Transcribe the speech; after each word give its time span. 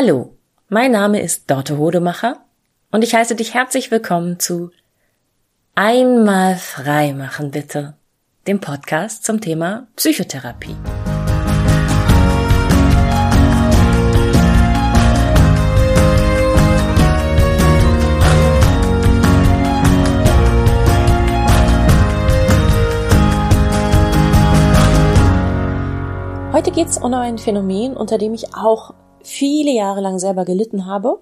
Hallo, 0.00 0.36
mein 0.68 0.92
Name 0.92 1.20
ist 1.20 1.50
Dorte 1.50 1.76
Hodemacher 1.76 2.36
und 2.92 3.02
ich 3.02 3.16
heiße 3.16 3.34
dich 3.34 3.54
herzlich 3.54 3.90
willkommen 3.90 4.38
zu 4.38 4.70
Einmal 5.74 6.54
frei 6.54 7.12
machen 7.12 7.50
bitte, 7.50 7.96
dem 8.46 8.60
Podcast 8.60 9.24
zum 9.24 9.40
Thema 9.40 9.88
Psychotherapie. 9.96 10.76
Heute 26.52 26.70
geht 26.70 26.86
es 26.86 26.98
um 26.98 27.12
ein 27.14 27.38
Phänomen, 27.38 27.96
unter 27.96 28.16
dem 28.18 28.32
ich 28.34 28.54
auch 28.54 28.94
viele 29.22 29.72
Jahre 29.72 30.00
lang 30.00 30.18
selber 30.18 30.44
gelitten 30.44 30.86
habe. 30.86 31.20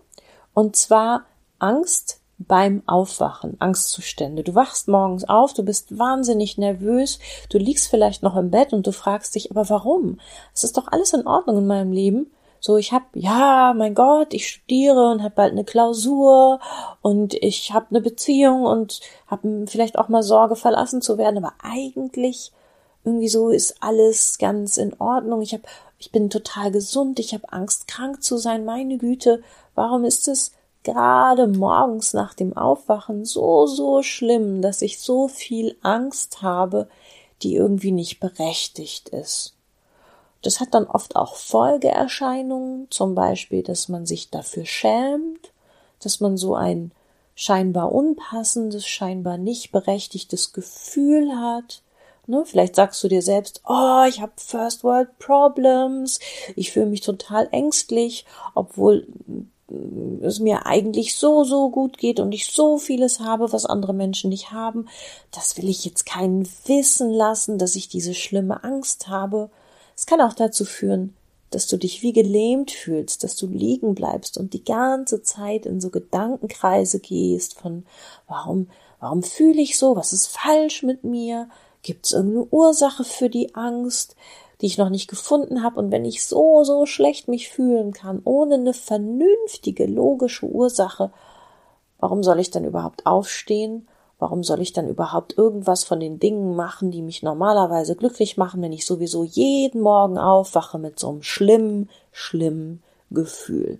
Und 0.54 0.76
zwar 0.76 1.26
Angst 1.58 2.20
beim 2.38 2.82
Aufwachen, 2.86 3.56
Angstzustände. 3.60 4.42
Du 4.42 4.54
wachst 4.54 4.88
morgens 4.88 5.28
auf, 5.28 5.54
du 5.54 5.62
bist 5.62 5.98
wahnsinnig 5.98 6.58
nervös, 6.58 7.18
du 7.48 7.58
liegst 7.58 7.88
vielleicht 7.88 8.22
noch 8.22 8.36
im 8.36 8.50
Bett 8.50 8.72
und 8.72 8.86
du 8.86 8.92
fragst 8.92 9.34
dich, 9.34 9.50
aber 9.50 9.68
warum? 9.70 10.20
Es 10.54 10.64
ist 10.64 10.76
doch 10.76 10.88
alles 10.88 11.14
in 11.14 11.26
Ordnung 11.26 11.58
in 11.58 11.66
meinem 11.66 11.92
Leben. 11.92 12.30
So, 12.60 12.76
ich 12.76 12.92
habe, 12.92 13.04
ja, 13.14 13.74
mein 13.76 13.94
Gott, 13.94 14.34
ich 14.34 14.48
studiere 14.48 15.10
und 15.10 15.22
habe 15.22 15.34
bald 15.34 15.52
eine 15.52 15.64
Klausur 15.64 16.58
und 17.00 17.34
ich 17.34 17.72
habe 17.72 17.86
eine 17.90 18.00
Beziehung 18.00 18.64
und 18.64 19.00
habe 19.28 19.66
vielleicht 19.66 19.98
auch 19.98 20.08
mal 20.08 20.22
Sorge, 20.22 20.56
verlassen 20.56 21.00
zu 21.00 21.16
werden, 21.16 21.38
aber 21.38 21.54
eigentlich 21.62 22.52
irgendwie 23.04 23.28
so 23.28 23.50
ist 23.50 23.76
alles 23.80 24.36
ganz 24.38 24.78
in 24.78 24.98
Ordnung. 24.98 25.40
Ich 25.40 25.52
habe 25.52 25.62
ich 25.98 26.12
bin 26.12 26.30
total 26.30 26.70
gesund, 26.70 27.18
ich 27.18 27.32
habe 27.32 27.52
Angst, 27.52 27.88
krank 27.88 28.22
zu 28.22 28.36
sein, 28.36 28.64
meine 28.64 28.98
Güte, 28.98 29.42
warum 29.74 30.04
ist 30.04 30.28
es 30.28 30.52
gerade 30.82 31.48
morgens 31.48 32.12
nach 32.12 32.34
dem 32.34 32.56
Aufwachen 32.56 33.24
so, 33.24 33.66
so 33.66 34.02
schlimm, 34.02 34.62
dass 34.62 34.82
ich 34.82 35.00
so 35.00 35.28
viel 35.28 35.76
Angst 35.82 36.42
habe, 36.42 36.88
die 37.42 37.56
irgendwie 37.56 37.92
nicht 37.92 38.20
berechtigt 38.20 39.08
ist? 39.08 39.54
Das 40.42 40.60
hat 40.60 40.74
dann 40.74 40.86
oft 40.86 41.16
auch 41.16 41.34
Folgeerscheinungen, 41.34 42.86
zum 42.90 43.14
Beispiel, 43.14 43.62
dass 43.62 43.88
man 43.88 44.06
sich 44.06 44.30
dafür 44.30 44.64
schämt, 44.64 45.50
dass 46.00 46.20
man 46.20 46.36
so 46.36 46.54
ein 46.54 46.92
scheinbar 47.34 47.90
unpassendes, 47.92 48.86
scheinbar 48.86 49.38
nicht 49.38 49.72
berechtigtes 49.72 50.52
Gefühl 50.52 51.36
hat, 51.36 51.82
Ne? 52.26 52.44
Vielleicht 52.44 52.76
sagst 52.76 53.02
du 53.02 53.08
dir 53.08 53.22
selbst, 53.22 53.62
oh, 53.66 54.04
ich 54.08 54.20
habe 54.20 54.32
First 54.36 54.82
World 54.84 55.18
Problems, 55.18 56.18
ich 56.56 56.72
fühle 56.72 56.86
mich 56.86 57.00
total 57.00 57.48
ängstlich, 57.52 58.24
obwohl 58.54 59.06
mm, 59.68 60.24
es 60.24 60.40
mir 60.40 60.66
eigentlich 60.66 61.16
so, 61.16 61.44
so 61.44 61.70
gut 61.70 61.98
geht 61.98 62.20
und 62.20 62.32
ich 62.32 62.46
so 62.46 62.78
vieles 62.78 63.20
habe, 63.20 63.52
was 63.52 63.66
andere 63.66 63.94
Menschen 63.94 64.30
nicht 64.30 64.52
haben. 64.52 64.88
Das 65.30 65.56
will 65.56 65.68
ich 65.68 65.84
jetzt 65.84 66.06
keinen 66.06 66.48
wissen 66.66 67.10
lassen, 67.10 67.58
dass 67.58 67.76
ich 67.76 67.88
diese 67.88 68.14
schlimme 68.14 68.64
Angst 68.64 69.08
habe. 69.08 69.50
Es 69.96 70.06
kann 70.06 70.20
auch 70.20 70.34
dazu 70.34 70.64
führen, 70.64 71.14
dass 71.50 71.66
du 71.66 71.76
dich 71.76 72.02
wie 72.02 72.12
gelähmt 72.12 72.70
fühlst, 72.70 73.22
dass 73.24 73.36
du 73.36 73.46
liegen 73.46 73.94
bleibst 73.94 74.36
und 74.36 74.52
die 74.52 74.64
ganze 74.64 75.22
Zeit 75.22 75.64
in 75.64 75.80
so 75.80 75.90
Gedankenkreise 75.90 77.00
gehst 77.00 77.58
von 77.58 77.86
warum, 78.26 78.68
warum 79.00 79.22
fühle 79.22 79.62
ich 79.62 79.78
so, 79.78 79.96
was 79.96 80.12
ist 80.12 80.26
falsch 80.26 80.82
mit 80.82 81.04
mir, 81.04 81.48
Gibt 81.86 82.06
es 82.06 82.14
irgendeine 82.14 82.48
Ursache 82.50 83.04
für 83.04 83.30
die 83.30 83.54
Angst, 83.54 84.16
die 84.60 84.66
ich 84.66 84.76
noch 84.76 84.88
nicht 84.88 85.06
gefunden 85.06 85.62
habe? 85.62 85.78
Und 85.78 85.92
wenn 85.92 86.04
ich 86.04 86.26
so, 86.26 86.64
so 86.64 86.84
schlecht 86.84 87.28
mich 87.28 87.48
fühlen 87.48 87.92
kann, 87.92 88.20
ohne 88.24 88.56
eine 88.56 88.74
vernünftige, 88.74 89.86
logische 89.86 90.46
Ursache, 90.46 91.12
warum 92.00 92.24
soll 92.24 92.40
ich 92.40 92.50
dann 92.50 92.64
überhaupt 92.64 93.06
aufstehen? 93.06 93.86
Warum 94.18 94.42
soll 94.42 94.62
ich 94.62 94.72
dann 94.72 94.88
überhaupt 94.88 95.38
irgendwas 95.38 95.84
von 95.84 96.00
den 96.00 96.18
Dingen 96.18 96.56
machen, 96.56 96.90
die 96.90 97.02
mich 97.02 97.22
normalerweise 97.22 97.94
glücklich 97.94 98.36
machen, 98.36 98.62
wenn 98.62 98.72
ich 98.72 98.84
sowieso 98.84 99.22
jeden 99.22 99.80
Morgen 99.80 100.18
aufwache 100.18 100.80
mit 100.80 100.98
so 100.98 101.10
einem 101.10 101.22
schlimmen, 101.22 101.88
schlimmen 102.10 102.82
Gefühl? 103.12 103.78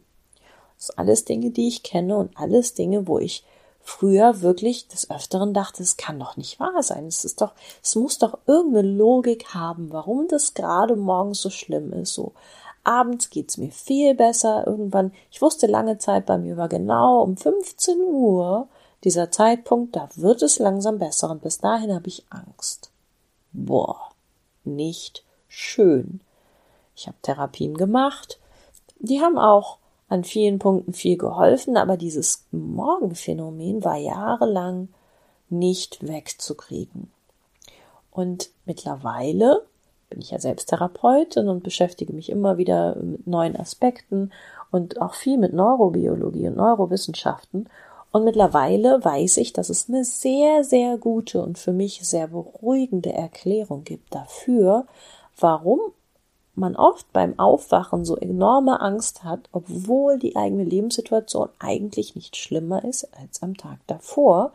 Das 0.77 0.87
sind 0.87 0.99
alles 1.01 1.25
Dinge, 1.25 1.51
die 1.51 1.67
ich 1.67 1.83
kenne 1.83 2.17
und 2.19 2.39
alles 2.39 2.75
Dinge, 2.75 3.09
wo 3.09 3.19
ich 3.19 3.43
früher 3.87 4.43
wirklich 4.43 4.89
des 4.89 5.11
Öfteren 5.11 5.55
dachte, 5.55 5.83
es 5.83 5.97
kann 5.97 6.19
doch 6.19 6.37
nicht 6.37 6.59
wahr 6.59 6.83
sein. 6.83 7.07
Es 7.07 7.25
ist 7.25 7.41
doch, 7.41 7.53
es 7.83 7.95
muss 7.95 8.19
doch 8.19 8.39
irgendeine 8.47 8.89
Logik 8.89 9.55
haben, 9.55 9.93
warum 9.93 10.27
das 10.29 10.55
gerade 10.55 10.97
morgens 10.97 11.41
so 11.41 11.51
schlimm 11.51 11.93
ist. 11.93 12.15
So 12.15 12.33
abends 12.83 13.31
geht's 13.31 13.59
mir 13.59 13.71
viel 13.71 14.15
besser. 14.15 14.67
Irgendwann, 14.67 15.13
ich 15.31 15.41
wusste 15.41 15.69
lange 15.69 15.99
Zeit 15.99 16.27
bei 16.27 16.37
mir 16.37 16.57
war 16.57 16.69
genau 16.69 17.23
um 17.23 17.37
15 17.37 18.01
Uhr 18.01 18.69
dieser 19.05 19.31
Zeitpunkt, 19.31 19.95
da 19.95 20.09
wird 20.17 20.43
es 20.43 20.59
langsam 20.59 20.99
besser 20.99 21.31
und 21.31 21.43
bis 21.43 21.59
dahin 21.59 21.95
habe 21.95 22.09
ich 22.09 22.27
Angst. 22.29 22.91
Boah, 23.53 24.11
nicht 24.65 25.25
schön. 25.47 26.21
Ich 26.97 27.07
habe 27.07 27.17
Therapien 27.23 27.77
gemacht. 27.77 28.41
Die 28.99 29.21
haben 29.21 29.39
auch 29.39 29.79
an 30.09 30.25
vielen 30.25 30.59
Punkten 30.59 30.93
viel 30.93 31.17
geholfen, 31.17 31.77
aber 31.77 31.97
dieses 31.97 32.47
Morgenphänomen 32.53 33.85
war 33.85 33.97
jahrelang 33.97 34.89
nicht 35.49 36.07
wegzukriegen. 36.07 37.11
Und 38.11 38.51
mittlerweile 38.65 39.63
bin 40.09 40.21
ich 40.21 40.31
ja 40.31 40.39
selbst 40.39 40.69
Therapeutin 40.69 41.49
und 41.49 41.63
beschäftige 41.63 42.13
mich 42.13 42.31
immer 42.31 42.57
wieder 42.59 42.97
mit 42.97 43.27
neuen 43.27 43.57
Aspekten 43.57 44.33
und 44.71 45.01
auch 45.01 45.15
viel 45.15 45.39
mit 45.39 45.53
Neurobiologie 45.53 46.49
und 46.49 46.57
Neurowissenschaften. 46.57 47.69
Und 48.13 48.25
mittlerweile 48.25 49.05
weiß 49.05 49.37
ich, 49.39 49.53
dass 49.53 49.69
es 49.69 49.89
eine 49.89 50.05
sehr, 50.05 50.65
sehr 50.65 50.97
gute 50.97 51.43
und 51.43 51.59
für 51.59 51.73
mich 51.73 52.01
sehr 52.03 52.29
beruhigende 52.29 53.13
Erklärung 53.13 53.85
gibt 53.85 54.15
dafür, 54.15 54.87
warum 55.39 55.81
man 56.57 56.77
oft 56.77 57.13
beim 57.13 57.39
Aufwachen 57.39 58.05
so 58.05 58.17
enorme 58.17 58.81
Angst 58.81 59.25
hat, 59.25 59.49
obwohl 59.53 60.19
die 60.19 60.37
eigene 60.37 60.65
Lebenssituation 60.65 61.49
eigentlich 61.59 62.15
nicht 62.15 62.37
schlimmer 62.37 62.85
ist 62.85 63.09
als 63.19 63.43
am 63.43 63.57
Tag 63.57 63.79
davor, 63.87 64.53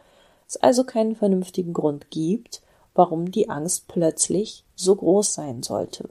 es 0.48 0.58
also 0.58 0.84
keinen 0.84 1.16
vernünftigen 1.16 1.74
Grund 1.74 2.10
gibt, 2.10 2.62
warum 2.94 3.32
die 3.32 3.50
Angst 3.50 3.88
plötzlich 3.88 4.64
so 4.76 4.96
groß 4.96 5.34
sein 5.34 5.64
sollte. 5.64 6.10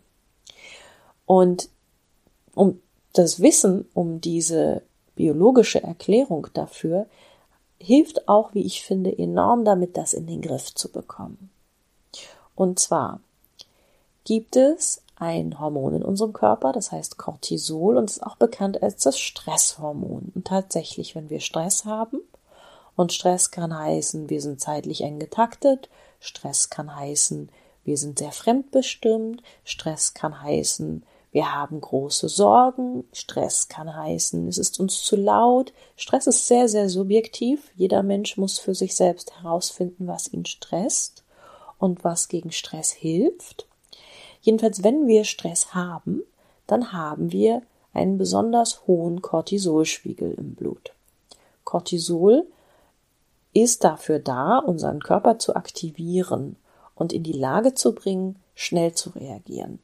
Und 1.27 1.69
um 2.55 2.81
das 3.12 3.41
Wissen 3.41 3.87
um 3.93 4.21
diese 4.21 4.83
biologische 5.17 5.83
Erklärung 5.83 6.47
dafür 6.55 7.06
hilft 7.79 8.29
auch, 8.29 8.55
wie 8.55 8.65
ich 8.65 8.84
finde, 8.84 9.17
enorm 9.17 9.65
damit, 9.65 9.97
das 9.97 10.12
in 10.12 10.27
den 10.27 10.43
Griff 10.43 10.75
zu 10.75 10.91
bekommen. 10.91 11.50
Und 12.55 12.79
zwar 12.79 13.21
gibt 14.25 14.56
es 14.56 15.03
ein 15.20 15.60
Hormon 15.60 15.94
in 15.94 16.03
unserem 16.03 16.32
Körper, 16.32 16.72
das 16.72 16.91
heißt 16.91 17.19
Cortisol 17.19 17.97
und 17.97 18.10
ist 18.10 18.26
auch 18.26 18.36
bekannt 18.36 18.82
als 18.82 19.03
das 19.03 19.19
Stresshormon. 19.19 20.32
Und 20.34 20.47
tatsächlich, 20.47 21.14
wenn 21.14 21.31
wir 21.31 21.41
Stress 21.41 21.84
haben, 21.84 22.20
und 22.97 23.12
Stress 23.12 23.50
kann 23.50 23.76
heißen, 23.76 24.28
wir 24.28 24.42
sind 24.42 24.60
zeitlich 24.60 25.03
eng 25.03 25.19
getaktet, 25.19 25.88
Stress 26.19 26.69
kann 26.69 26.94
heißen, 26.94 27.50
wir 27.84 27.97
sind 27.97 28.19
sehr 28.19 28.32
fremdbestimmt, 28.32 29.42
Stress 29.64 30.12
kann 30.12 30.42
heißen, 30.42 31.04
wir 31.32 31.54
haben 31.54 31.81
große 31.81 32.28
Sorgen, 32.28 33.04
Stress 33.12 33.69
kann 33.69 33.94
heißen, 33.94 34.48
es 34.48 34.58
ist 34.58 34.81
uns 34.81 35.02
zu 35.02 35.16
laut. 35.16 35.72
Stress 35.97 36.26
ist 36.26 36.48
sehr, 36.48 36.69
sehr 36.69 36.88
subjektiv. 36.88 37.70
Jeder 37.76 38.02
Mensch 38.02 38.37
muss 38.37 38.58
für 38.58 38.75
sich 38.75 38.97
selbst 38.97 39.32
herausfinden, 39.41 40.08
was 40.08 40.32
ihn 40.32 40.44
stresst 40.44 41.22
und 41.78 42.02
was 42.02 42.26
gegen 42.26 42.50
Stress 42.50 42.91
hilft. 42.91 43.69
Jedenfalls, 44.41 44.83
wenn 44.83 45.06
wir 45.06 45.25
Stress 45.25 45.75
haben, 45.75 46.23
dann 46.67 46.93
haben 46.93 47.33
wir 47.33 47.62
einen 47.93 48.19
besonders 48.19 48.87
hohen 48.87 49.23
Cortisolspiegel 49.23 50.35
im 50.35 50.55
Blut. 50.55 50.93
Cortisol 51.64 52.47
ist 53.53 53.85
dafür 53.85 54.19
da, 54.19 54.59
unseren 54.59 55.00
Körper 55.00 55.38
zu 55.38 55.56
aktivieren 55.56 56.56
und 56.94 57.12
in 57.12 57.23
die 57.23 57.32
Lage 57.32 57.75
zu 57.75 57.94
bringen, 57.94 58.37
schnell 58.55 58.93
zu 58.94 59.11
reagieren. 59.11 59.81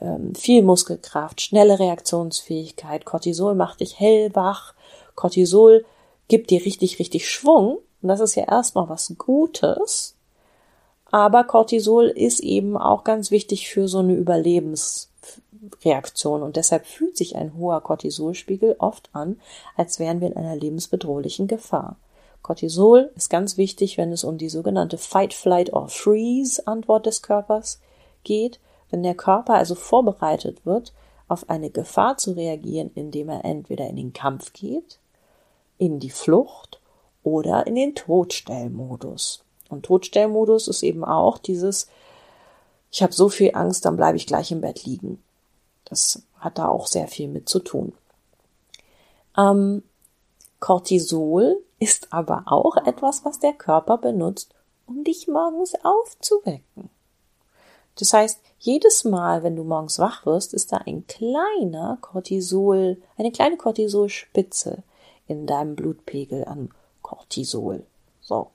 Ähm, 0.00 0.34
viel 0.34 0.62
Muskelkraft, 0.62 1.40
schnelle 1.40 1.78
Reaktionsfähigkeit. 1.78 3.04
Cortisol 3.04 3.54
macht 3.54 3.80
dich 3.80 4.00
hellwach. 4.00 4.74
Cortisol 5.14 5.84
gibt 6.28 6.50
dir 6.50 6.64
richtig, 6.64 6.98
richtig 6.98 7.28
Schwung. 7.28 7.78
Und 8.00 8.08
das 8.08 8.20
ist 8.20 8.34
ja 8.34 8.44
erstmal 8.44 8.88
was 8.88 9.12
Gutes. 9.18 10.16
Aber 11.12 11.44
Cortisol 11.44 12.06
ist 12.06 12.40
eben 12.40 12.76
auch 12.78 13.04
ganz 13.04 13.30
wichtig 13.30 13.68
für 13.68 13.86
so 13.86 13.98
eine 13.98 14.14
Überlebensreaktion 14.14 16.42
und 16.42 16.56
deshalb 16.56 16.86
fühlt 16.86 17.18
sich 17.18 17.36
ein 17.36 17.54
hoher 17.54 17.82
Cortisolspiegel 17.82 18.76
oft 18.78 19.10
an, 19.12 19.38
als 19.76 19.98
wären 19.98 20.22
wir 20.22 20.28
in 20.28 20.36
einer 20.38 20.56
lebensbedrohlichen 20.56 21.48
Gefahr. 21.48 21.96
Cortisol 22.40 23.10
ist 23.14 23.28
ganz 23.28 23.58
wichtig, 23.58 23.98
wenn 23.98 24.10
es 24.10 24.24
um 24.24 24.38
die 24.38 24.48
sogenannte 24.48 24.96
Fight, 24.96 25.34
Flight 25.34 25.74
or 25.74 25.88
Freeze 25.88 26.66
Antwort 26.66 27.04
des 27.04 27.20
Körpers 27.20 27.78
geht. 28.24 28.58
Wenn 28.90 29.02
der 29.02 29.14
Körper 29.14 29.52
also 29.54 29.74
vorbereitet 29.74 30.64
wird 30.64 30.94
auf 31.28 31.50
eine 31.50 31.68
Gefahr 31.68 32.16
zu 32.16 32.32
reagieren, 32.32 32.90
indem 32.94 33.28
er 33.28 33.44
entweder 33.44 33.86
in 33.86 33.96
den 33.96 34.14
Kampf 34.14 34.54
geht, 34.54 34.98
in 35.76 36.00
die 36.00 36.10
Flucht 36.10 36.80
oder 37.22 37.66
in 37.66 37.74
den 37.74 37.94
Todstellmodus. 37.94 39.44
Und 39.72 39.84
Todstellmodus 39.84 40.68
ist 40.68 40.82
eben 40.82 41.04
auch 41.04 41.38
dieses, 41.38 41.88
ich 42.90 43.02
habe 43.02 43.12
so 43.12 43.28
viel 43.28 43.52
Angst, 43.54 43.84
dann 43.84 43.96
bleibe 43.96 44.16
ich 44.16 44.26
gleich 44.26 44.52
im 44.52 44.60
Bett 44.60 44.84
liegen. 44.84 45.22
Das 45.84 46.22
hat 46.38 46.58
da 46.58 46.68
auch 46.68 46.86
sehr 46.86 47.08
viel 47.08 47.28
mit 47.28 47.48
zu 47.48 47.58
tun. 47.58 47.92
Ähm, 49.36 49.82
Cortisol 50.60 51.56
ist 51.78 52.12
aber 52.12 52.44
auch 52.46 52.76
etwas, 52.76 53.24
was 53.24 53.40
der 53.40 53.54
Körper 53.54 53.98
benutzt, 53.98 54.54
um 54.86 55.04
dich 55.04 55.26
morgens 55.26 55.74
aufzuwecken. 55.82 56.90
Das 57.96 58.12
heißt, 58.12 58.40
jedes 58.58 59.04
Mal, 59.04 59.42
wenn 59.42 59.56
du 59.56 59.64
morgens 59.64 59.98
wach 59.98 60.24
wirst, 60.24 60.54
ist 60.54 60.72
da 60.72 60.78
ein 60.78 61.06
kleiner 61.06 61.98
Cortisol, 62.00 63.00
eine 63.16 63.32
kleine 63.32 63.56
Cortisolspitze 63.56 64.82
in 65.26 65.46
deinem 65.46 65.76
Blutpegel 65.76 66.44
an 66.44 66.70
Cortisol. 67.02 67.84
So. 68.20 68.50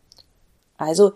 Also, 0.77 1.13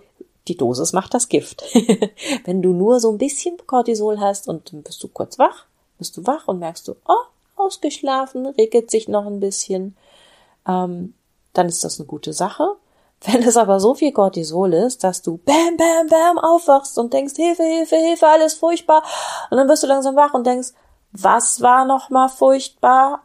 die 0.47 0.57
Dosis 0.57 0.93
macht 0.93 1.13
das 1.13 1.29
Gift. 1.29 1.63
wenn 2.45 2.61
du 2.61 2.73
nur 2.73 2.99
so 2.99 3.11
ein 3.11 3.17
bisschen 3.17 3.57
Cortisol 3.65 4.19
hast 4.19 4.47
und 4.47 4.83
bist 4.83 5.01
du 5.03 5.07
kurz 5.07 5.37
wach, 5.39 5.65
bist 5.97 6.17
du 6.17 6.25
wach 6.25 6.47
und 6.47 6.59
merkst 6.59 6.87
du, 6.87 6.95
oh, 7.07 7.25
ausgeschlafen, 7.55 8.47
regelt 8.47 8.89
sich 8.91 9.07
noch 9.07 9.25
ein 9.25 9.39
bisschen, 9.39 9.95
ähm, 10.67 11.13
dann 11.53 11.67
ist 11.67 11.83
das 11.83 11.99
eine 11.99 12.07
gute 12.07 12.33
Sache. 12.33 12.75
Wenn 13.23 13.43
es 13.43 13.55
aber 13.55 13.79
so 13.79 13.93
viel 13.93 14.11
Cortisol 14.11 14.73
ist, 14.73 15.03
dass 15.03 15.21
du 15.21 15.37
bam, 15.37 15.77
bam, 15.77 16.07
bam 16.07 16.39
aufwachst 16.39 16.97
und 16.97 17.13
denkst, 17.13 17.35
Hilfe, 17.35 17.63
Hilfe, 17.63 17.97
Hilfe, 17.97 18.27
alles 18.27 18.55
furchtbar. 18.55 19.03
Und 19.51 19.57
dann 19.57 19.69
wirst 19.69 19.83
du 19.83 19.87
langsam 19.87 20.15
wach 20.15 20.33
und 20.33 20.47
denkst, 20.47 20.69
was 21.11 21.61
war 21.61 21.85
noch 21.85 22.09
mal 22.09 22.29
furchtbar? 22.29 23.23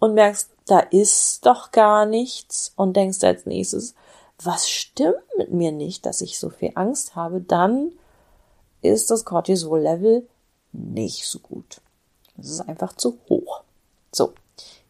Und 0.00 0.14
merkst, 0.14 0.50
da 0.66 0.80
ist 0.80 1.46
doch 1.46 1.70
gar 1.70 2.04
nichts. 2.04 2.72
Und 2.74 2.96
denkst 2.96 3.22
als 3.22 3.46
nächstes, 3.46 3.94
was 4.42 4.68
stimmt 4.68 5.16
mit 5.36 5.52
mir 5.52 5.72
nicht, 5.72 6.06
dass 6.06 6.20
ich 6.20 6.38
so 6.38 6.50
viel 6.50 6.72
Angst 6.74 7.16
habe? 7.16 7.40
Dann 7.40 7.92
ist 8.82 9.10
das 9.10 9.24
Cortisol-Level 9.24 10.26
nicht 10.72 11.26
so 11.26 11.40
gut. 11.40 11.80
Es 12.38 12.50
ist 12.50 12.60
einfach 12.60 12.94
zu 12.94 13.18
hoch. 13.28 13.62
So. 14.12 14.32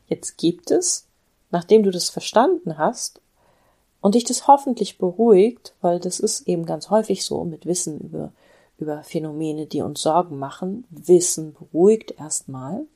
Jetzt 0.07 0.39
gibt 0.39 0.71
es, 0.71 1.07
nachdem 1.51 1.83
du 1.83 1.91
das 1.91 2.11
verstanden 2.11 2.79
hast 2.79 3.21
und 4.01 4.15
dich 4.15 4.25
das 4.25 4.47
hoffentlich 4.47 4.99
beruhigt, 4.99 5.75
weil 5.81 6.01
das 6.01 6.21
ist 6.21 6.49
eben 6.49 6.67
ganz 6.67 6.91
häufig 6.91 7.25
so 7.25 7.45
mit 7.45 7.67
Wissen 7.67 8.01
über, 8.01 8.33
über 8.79 9.03
Phänomene, 9.03 9.67
die 9.67 9.83
uns 9.83 10.03
Sorgen 10.03 10.39
machen. 10.39 10.85
Wissen 10.91 11.55
beruhigt 11.55 12.15
erstmal. 12.19 12.87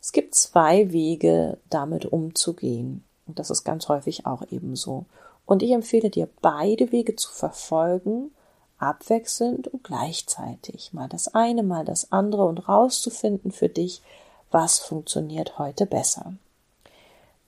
Es 0.00 0.12
gibt 0.12 0.34
zwei 0.34 0.92
Wege, 0.92 1.58
damit 1.70 2.06
umzugehen. 2.06 3.04
Und 3.26 3.38
das 3.38 3.50
ist 3.50 3.64
ganz 3.64 3.88
häufig 3.88 4.26
auch 4.26 4.42
eben 4.50 4.76
so. 4.76 5.06
Und 5.46 5.62
ich 5.62 5.70
empfehle 5.72 6.10
dir, 6.10 6.28
beide 6.40 6.92
Wege 6.92 7.16
zu 7.16 7.30
verfolgen, 7.30 8.30
abwechselnd 8.78 9.68
und 9.68 9.84
gleichzeitig. 9.84 10.92
Mal 10.92 11.08
das 11.08 11.28
eine, 11.34 11.62
mal 11.62 11.84
das 11.84 12.10
andere 12.12 12.44
und 12.44 12.68
rauszufinden 12.68 13.52
für 13.52 13.68
dich, 13.68 14.02
was 14.50 14.78
funktioniert 14.78 15.58
heute 15.58 15.86
besser. 15.86 16.34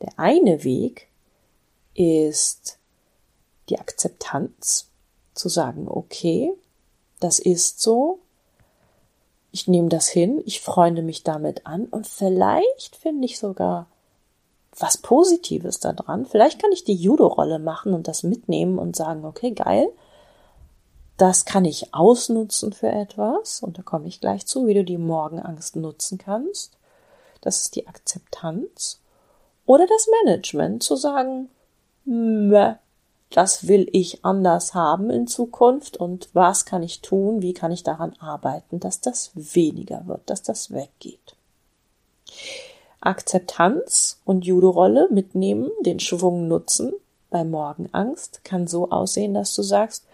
Der 0.00 0.12
eine 0.16 0.64
Weg 0.64 1.08
ist 1.94 2.78
die 3.68 3.78
Akzeptanz, 3.78 4.88
zu 5.34 5.48
sagen, 5.48 5.88
okay, 5.88 6.52
das 7.20 7.38
ist 7.38 7.80
so, 7.80 8.20
ich 9.50 9.68
nehme 9.68 9.88
das 9.88 10.08
hin, 10.08 10.42
ich 10.46 10.60
freunde 10.60 11.02
mich 11.02 11.22
damit 11.22 11.66
an 11.66 11.86
und 11.86 12.06
vielleicht 12.06 12.96
finde 12.96 13.26
ich 13.26 13.38
sogar 13.38 13.86
was 14.78 14.98
Positives 14.98 15.80
daran. 15.80 16.26
Vielleicht 16.26 16.60
kann 16.60 16.72
ich 16.72 16.84
die 16.84 16.94
Judo-Rolle 16.94 17.58
machen 17.58 17.94
und 17.94 18.08
das 18.08 18.22
mitnehmen 18.22 18.78
und 18.78 18.96
sagen, 18.96 19.24
okay, 19.24 19.52
geil, 19.52 19.88
das 21.16 21.44
kann 21.44 21.64
ich 21.64 21.94
ausnutzen 21.94 22.72
für 22.72 22.88
etwas 22.88 23.62
und 23.62 23.78
da 23.78 23.82
komme 23.82 24.08
ich 24.08 24.20
gleich 24.20 24.46
zu, 24.46 24.66
wie 24.66 24.74
du 24.74 24.84
die 24.84 24.98
Morgenangst 24.98 25.76
nutzen 25.76 26.18
kannst. 26.18 26.72
Das 27.40 27.60
ist 27.62 27.76
die 27.76 27.86
Akzeptanz 27.86 29.00
oder 29.66 29.86
das 29.86 30.08
Management 30.24 30.82
zu 30.82 30.96
sagen, 30.96 31.50
das 33.30 33.68
will 33.68 33.88
ich 33.92 34.24
anders 34.24 34.74
haben 34.74 35.10
in 35.10 35.26
Zukunft 35.26 35.96
und 35.96 36.28
was 36.32 36.64
kann 36.64 36.82
ich 36.82 37.00
tun, 37.00 37.42
wie 37.42 37.54
kann 37.54 37.72
ich 37.72 37.82
daran 37.82 38.14
arbeiten, 38.18 38.80
dass 38.80 39.00
das 39.00 39.30
weniger 39.34 40.06
wird, 40.06 40.28
dass 40.28 40.42
das 40.42 40.72
weggeht. 40.72 41.36
Akzeptanz 43.06 44.20
und 44.24 44.44
Judo-Rolle 44.44 45.08
mitnehmen, 45.10 45.70
den 45.80 46.00
Schwung 46.00 46.48
nutzen. 46.48 46.92
Bei 47.30 47.44
Morgenangst 47.44 48.44
kann 48.44 48.66
so 48.66 48.90
aussehen, 48.90 49.34
dass 49.34 49.54
du 49.54 49.62
sagst, 49.62 50.06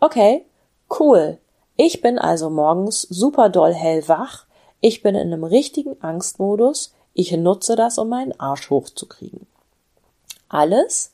okay, 0.00 0.44
cool, 0.98 1.38
ich 1.76 2.00
bin 2.00 2.18
also 2.18 2.50
morgens 2.50 3.02
super 3.02 3.48
doll 3.48 3.72
hellwach, 3.72 4.46
ich 4.80 5.02
bin 5.02 5.14
in 5.14 5.32
einem 5.32 5.44
richtigen 5.44 6.00
Angstmodus, 6.02 6.94
ich 7.14 7.32
nutze 7.32 7.76
das, 7.76 7.98
um 7.98 8.08
meinen 8.08 8.38
Arsch 8.38 8.70
hochzukriegen. 8.70 9.46
Alles, 10.48 11.12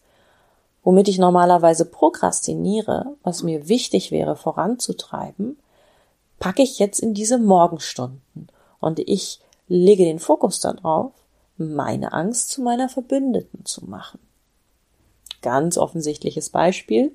womit 0.82 1.08
ich 1.08 1.18
normalerweise 1.18 1.86
prokrastiniere, 1.86 3.16
was 3.22 3.42
mir 3.42 3.68
wichtig 3.68 4.10
wäre 4.10 4.36
voranzutreiben, 4.36 5.58
packe 6.38 6.62
ich 6.62 6.78
jetzt 6.78 7.00
in 7.00 7.14
diese 7.14 7.38
Morgenstunden. 7.38 8.48
Und 8.80 8.98
ich 8.98 9.40
lege 9.66 10.04
den 10.04 10.18
Fokus 10.18 10.60
darauf, 10.60 11.12
meine 11.56 12.12
Angst 12.12 12.50
zu 12.50 12.62
meiner 12.62 12.88
Verbündeten 12.88 13.64
zu 13.64 13.84
machen. 13.86 14.18
Ganz 15.42 15.78
offensichtliches 15.78 16.50
Beispiel. 16.50 17.14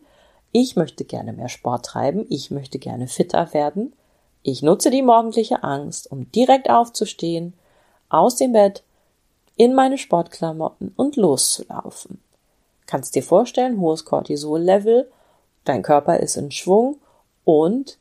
Ich 0.52 0.76
möchte 0.76 1.04
gerne 1.04 1.34
mehr 1.34 1.50
Sport 1.50 1.86
treiben, 1.86 2.26
ich 2.30 2.52
möchte 2.52 2.80
gerne 2.80 3.08
fitter 3.08 3.54
werden. 3.54 3.94
Ich 4.42 4.62
nutze 4.62 4.90
die 4.90 5.02
morgendliche 5.02 5.64
Angst, 5.64 6.12
um 6.12 6.32
direkt 6.32 6.70
aufzustehen, 6.70 7.54
aus 8.08 8.36
dem 8.36 8.54
Bett, 8.54 8.84
in 9.58 9.76
meine 9.76 9.98
Sportklamotten 9.98 10.94
und 10.96 11.18
loszulaufen. 11.18 12.22
Kannst 12.86 13.14
dir 13.16 13.24
vorstellen, 13.24 13.80
hohes 13.80 14.06
Cortisol-Level, 14.06 15.12
dein 15.66 15.84
Körper 15.84 16.20
ist 16.22 16.38
in 16.38 16.50
Schwung 16.50 16.98
und 17.44 17.98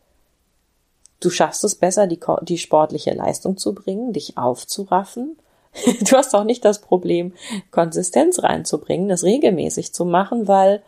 du 1.20 1.30
schaffst 1.30 1.64
es 1.64 1.74
besser, 1.74 2.06
die, 2.06 2.20
die 2.42 2.58
sportliche 2.58 3.12
Leistung 3.12 3.56
zu 3.58 3.74
bringen, 3.74 4.12
dich 4.12 4.38
aufzuraffen. 4.38 5.36
Du 6.00 6.16
hast 6.16 6.34
auch 6.34 6.44
nicht 6.44 6.64
das 6.64 6.80
Problem, 6.80 7.32
Konsistenz 7.70 8.42
reinzubringen, 8.42 9.08
das 9.08 9.24
regelmäßig 9.24 9.92
zu 9.92 10.04
machen, 10.04 10.48
weil 10.48 10.82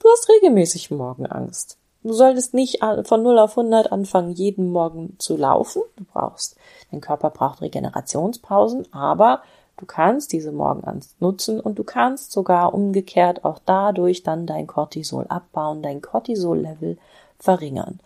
du 0.00 0.08
hast 0.10 0.28
regelmäßig 0.28 0.90
Morgenangst. 0.90 1.78
Du 2.02 2.12
solltest 2.12 2.52
nicht 2.52 2.80
von 3.04 3.22
0 3.22 3.38
auf 3.38 3.56
100 3.56 3.90
anfangen, 3.90 4.32
jeden 4.32 4.70
Morgen 4.70 5.16
zu 5.18 5.38
laufen. 5.38 5.82
Du 5.96 6.04
brauchst, 6.04 6.56
dein 6.90 7.00
Körper 7.00 7.30
braucht 7.30 7.62
Regenerationspausen, 7.62 8.92
aber 8.92 9.40
du 9.78 9.86
kannst 9.86 10.32
diese 10.34 10.52
Morgenangst 10.52 11.18
nutzen 11.22 11.60
und 11.60 11.78
du 11.78 11.84
kannst 11.84 12.30
sogar 12.30 12.74
umgekehrt 12.74 13.46
auch 13.46 13.58
dadurch 13.64 14.22
dann 14.22 14.44
dein 14.46 14.66
Cortisol 14.66 15.24
abbauen, 15.28 15.82
dein 15.82 16.02
Cortisol-Level 16.02 16.98
verringern. 17.38 18.00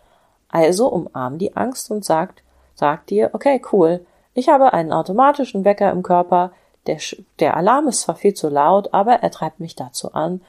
Also 0.49 0.89
umarm 0.89 1.39
die 1.39 1.57
Angst 1.57 1.91
und 1.91 2.05
sagt, 2.05 2.43
sag 2.77 3.05
dir, 3.09 3.31
okay, 3.33 3.61
cool, 3.73 4.07
ich 4.39 4.49
habe 4.49 4.73
einen 4.73 4.93
automatischen 4.93 5.65
Wecker 5.65 5.91
im 5.91 6.03
Körper, 6.03 6.53
der, 6.87 6.99
der 7.39 7.57
Alarm 7.57 7.89
ist 7.89 8.03
zwar 8.03 8.17
viel 8.17 8.35
zu 8.35 8.49
laut, 8.49 8.95
aber 8.95 9.15
er 9.15 9.31
treibt 9.31 9.61
mich 9.61 9.75
dazu 9.77 10.13
an, 10.13 10.41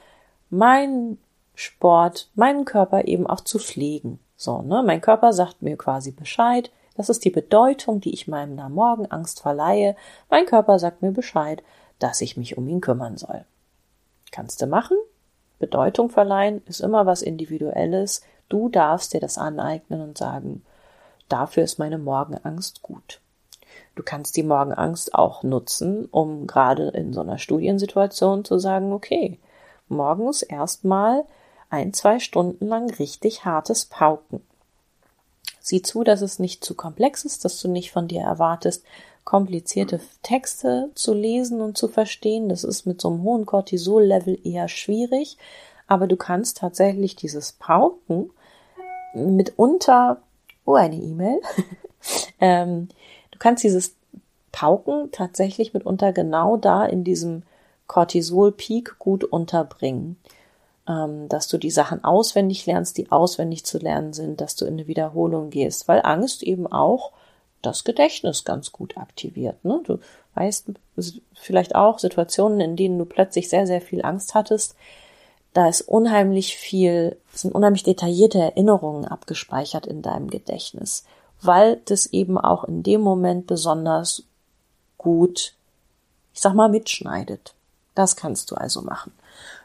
mein 0.48 1.18
Sport, 1.54 2.30
meinen 2.34 2.64
Körper 2.64 3.06
eben 3.06 3.26
auch 3.26 3.40
zu 3.40 3.58
pflegen. 3.58 4.18
So, 4.36 4.62
ne? 4.62 4.82
Mein 4.82 5.00
Körper 5.00 5.32
sagt 5.32 5.60
mir 5.60 5.76
quasi 5.76 6.12
Bescheid. 6.12 6.70
Das 6.96 7.08
ist 7.08 7.24
die 7.24 7.30
Bedeutung, 7.30 8.00
die 8.00 8.14
ich 8.14 8.28
meiner 8.28 8.68
Morgenangst 8.68 9.40
verleihe. 9.40 9.96
Mein 10.30 10.46
Körper 10.46 10.78
sagt 10.78 11.02
mir 11.02 11.12
Bescheid, 11.12 11.62
dass 11.98 12.20
ich 12.20 12.36
mich 12.36 12.56
um 12.56 12.66
ihn 12.68 12.80
kümmern 12.80 13.16
soll. 13.16 13.44
Kannst 14.32 14.62
du 14.62 14.66
machen? 14.66 14.96
Bedeutung 15.58 16.08
verleihen 16.08 16.62
ist 16.66 16.80
immer 16.80 17.04
was 17.04 17.20
Individuelles. 17.20 18.22
Du 18.48 18.68
darfst 18.68 19.12
dir 19.12 19.20
das 19.20 19.36
aneignen 19.36 20.00
und 20.00 20.16
sagen, 20.16 20.64
dafür 21.28 21.64
ist 21.64 21.78
meine 21.78 21.98
Morgenangst 21.98 22.82
gut. 22.82 23.20
Du 23.94 24.02
kannst 24.02 24.36
die 24.36 24.42
Morgenangst 24.42 25.14
auch 25.14 25.42
nutzen, 25.42 26.06
um 26.10 26.46
gerade 26.46 26.88
in 26.88 27.12
so 27.12 27.20
einer 27.20 27.38
Studiensituation 27.38 28.44
zu 28.44 28.58
sagen, 28.58 28.92
okay, 28.92 29.38
morgens 29.88 30.42
erstmal 30.42 31.24
ein, 31.68 31.92
zwei 31.92 32.18
Stunden 32.18 32.66
lang 32.66 32.90
richtig 32.94 33.44
hartes 33.44 33.84
Pauken. 33.84 34.42
Sieh 35.60 35.82
zu, 35.82 36.04
dass 36.04 36.22
es 36.22 36.38
nicht 36.38 36.64
zu 36.64 36.74
komplex 36.74 37.24
ist, 37.24 37.44
dass 37.44 37.60
du 37.60 37.68
nicht 37.68 37.92
von 37.92 38.08
dir 38.08 38.22
erwartest, 38.22 38.84
komplizierte 39.24 40.00
Texte 40.22 40.90
zu 40.94 41.14
lesen 41.14 41.60
und 41.60 41.76
zu 41.76 41.86
verstehen. 41.86 42.48
Das 42.48 42.64
ist 42.64 42.86
mit 42.86 43.00
so 43.00 43.08
einem 43.08 43.22
hohen 43.22 43.46
Cortisol-Level 43.46 44.38
eher 44.44 44.68
schwierig. 44.68 45.36
Aber 45.86 46.06
du 46.06 46.16
kannst 46.16 46.58
tatsächlich 46.58 47.16
dieses 47.16 47.52
Pauken 47.52 48.30
mitunter, 49.14 50.22
oh, 50.64 50.74
eine 50.74 50.96
E-Mail. 50.96 51.40
ähm, 52.40 52.88
kannst 53.40 53.64
dieses 53.64 53.96
Pauken 54.52 55.10
tatsächlich 55.10 55.74
mitunter 55.74 56.12
genau 56.12 56.56
da 56.56 56.84
in 56.86 57.02
diesem 57.02 57.42
Cortisol-Peak 57.88 59.00
gut 59.00 59.24
unterbringen. 59.24 60.16
Ähm, 60.88 61.28
dass 61.28 61.46
du 61.46 61.58
die 61.58 61.70
Sachen 61.70 62.02
auswendig 62.02 62.66
lernst, 62.66 62.96
die 62.98 63.12
auswendig 63.12 63.64
zu 63.64 63.78
lernen 63.78 64.12
sind, 64.12 64.40
dass 64.40 64.56
du 64.56 64.64
in 64.64 64.74
eine 64.74 64.86
Wiederholung 64.86 65.50
gehst, 65.50 65.88
weil 65.88 66.00
Angst 66.02 66.42
eben 66.42 66.66
auch 66.66 67.12
das 67.62 67.84
Gedächtnis 67.84 68.44
ganz 68.44 68.72
gut 68.72 68.96
aktiviert. 68.96 69.64
Ne? 69.64 69.82
Du 69.84 69.98
weißt 70.34 70.72
vielleicht 71.34 71.74
auch 71.74 71.98
Situationen, 71.98 72.60
in 72.60 72.76
denen 72.76 72.98
du 72.98 73.04
plötzlich 73.04 73.48
sehr, 73.48 73.66
sehr 73.66 73.80
viel 73.80 74.02
Angst 74.02 74.34
hattest. 74.34 74.74
Da 75.52 75.68
ist 75.68 75.82
unheimlich 75.82 76.56
viel, 76.56 77.16
sind 77.32 77.54
unheimlich 77.54 77.82
detaillierte 77.82 78.38
Erinnerungen 78.38 79.04
abgespeichert 79.04 79.86
in 79.86 80.00
deinem 80.00 80.30
Gedächtnis, 80.30 81.04
weil 81.42 81.80
das 81.84 82.06
eben 82.06 82.38
auch 82.38 82.64
in 82.64 82.82
dem 82.82 83.00
Moment 83.00 83.46
besonders 83.46 84.24
gut, 84.98 85.54
ich 86.32 86.40
sag 86.40 86.54
mal, 86.54 86.68
mitschneidet. 86.68 87.54
Das 87.94 88.16
kannst 88.16 88.50
du 88.50 88.54
also 88.54 88.82
machen. 88.82 89.12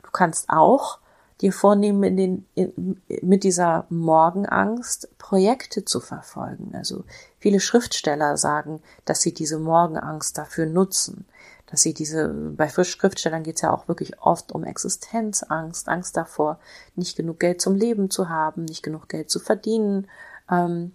Du 0.04 0.12
kannst 0.12 0.50
auch 0.50 1.00
dir 1.42 1.52
vornehmen, 1.52 2.04
in 2.04 2.18
den, 2.18 2.46
in, 2.56 3.02
mit 3.22 3.44
dieser 3.44 3.86
Morgenangst 3.90 5.10
Projekte 5.18 5.84
zu 5.84 6.00
verfolgen. 6.00 6.72
Also 6.74 7.04
viele 7.40 7.60
Schriftsteller 7.60 8.38
sagen, 8.38 8.82
dass 9.04 9.22
sie 9.22 9.34
diese 9.34 9.60
Morgenangst 9.60 10.38
dafür 10.38 10.66
nutzen, 10.66 11.26
dass 11.68 11.82
sie 11.82 11.94
diese, 11.94 12.30
bei 12.30 12.70
Schriftstellern 12.70 13.44
geht 13.44 13.56
es 13.56 13.62
ja 13.62 13.74
auch 13.74 13.88
wirklich 13.88 14.20
oft 14.22 14.52
um 14.52 14.64
Existenzangst, 14.64 15.90
Angst 15.90 16.16
davor, 16.16 16.60
nicht 16.96 17.18
genug 17.18 17.40
Geld 17.40 17.60
zum 17.60 17.76
Leben 17.76 18.10
zu 18.10 18.30
haben, 18.30 18.66
nicht 18.66 18.84
genug 18.84 19.10
Geld 19.10 19.30
zu 19.30 19.40
verdienen, 19.40 20.08
ähm, 20.50 20.94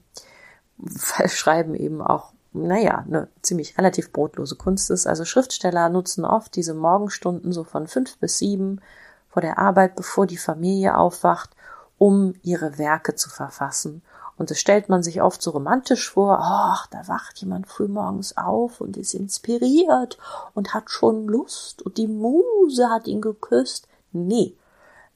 schreiben 1.26 1.74
eben 1.74 2.02
auch 2.02 2.32
naja, 2.52 3.04
eine 3.06 3.28
ziemlich 3.42 3.78
relativ 3.78 4.12
brotlose 4.12 4.56
Kunst 4.56 4.90
ist. 4.90 5.06
Also 5.06 5.24
Schriftsteller 5.24 5.88
nutzen 5.88 6.24
oft 6.24 6.54
diese 6.56 6.74
Morgenstunden 6.74 7.52
so 7.52 7.64
von 7.64 7.86
fünf 7.86 8.18
bis 8.18 8.38
sieben 8.38 8.80
vor 9.28 9.42
der 9.42 9.58
Arbeit, 9.58 9.94
bevor 9.94 10.26
die 10.26 10.36
Familie 10.36 10.96
aufwacht, 10.96 11.50
um 11.98 12.34
ihre 12.42 12.78
Werke 12.78 13.14
zu 13.14 13.30
verfassen. 13.30 14.02
Und 14.36 14.50
das 14.50 14.58
stellt 14.58 14.88
man 14.88 15.02
sich 15.02 15.22
oft 15.22 15.42
so 15.42 15.50
romantisch 15.50 16.10
vor, 16.10 16.38
ach, 16.40 16.86
da 16.86 17.06
wacht 17.06 17.38
jemand 17.38 17.68
früh 17.68 17.86
morgens 17.86 18.36
auf 18.36 18.80
und 18.80 18.96
ist 18.96 19.14
inspiriert 19.14 20.18
und 20.54 20.72
hat 20.72 20.90
schon 20.90 21.28
Lust 21.28 21.82
und 21.82 21.98
die 21.98 22.08
Muse 22.08 22.88
hat 22.88 23.06
ihn 23.06 23.20
geküsst. 23.20 23.86
Nee, 24.12 24.56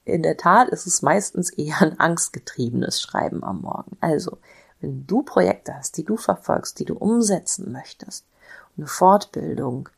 in 0.04 0.22
der 0.22 0.36
Tat 0.36 0.68
ist 0.68 0.86
es 0.86 1.00
meistens 1.00 1.50
eher 1.50 1.80
ein 1.80 1.98
angstgetriebenes 1.98 3.00
Schreiben 3.00 3.42
am 3.42 3.62
Morgen. 3.62 3.96
Also, 4.00 4.38
wenn 4.84 5.06
du 5.06 5.22
Projekte 5.22 5.74
hast, 5.74 5.96
die 5.96 6.04
du 6.04 6.16
verfolgst, 6.16 6.78
die 6.78 6.84
du 6.84 6.94
umsetzen 6.94 7.72
möchtest, 7.72 8.24
eine 8.76 8.86
Fortbildung, 8.86 9.88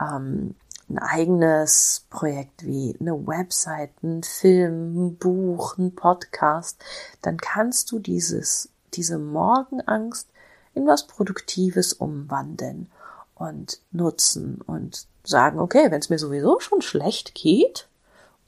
ähm, 0.00 0.54
ein 0.88 0.98
eigenes 0.98 2.06
Projekt 2.08 2.64
wie 2.64 2.96
eine 2.98 3.26
Website, 3.26 3.90
ein 4.02 4.22
Film, 4.22 5.06
ein 5.06 5.16
Buch, 5.16 5.76
ein 5.76 5.94
Podcast, 5.94 6.82
dann 7.20 7.36
kannst 7.36 7.90
du 7.90 7.98
dieses, 7.98 8.70
diese 8.94 9.18
Morgenangst 9.18 10.28
in 10.74 10.86
was 10.86 11.06
Produktives 11.06 11.92
umwandeln 11.92 12.90
und 13.34 13.80
nutzen 13.90 14.60
und 14.66 15.06
sagen, 15.24 15.58
okay, 15.58 15.90
wenn 15.90 16.00
es 16.00 16.10
mir 16.10 16.18
sowieso 16.18 16.60
schon 16.60 16.80
schlecht 16.80 17.34
geht, 17.34 17.88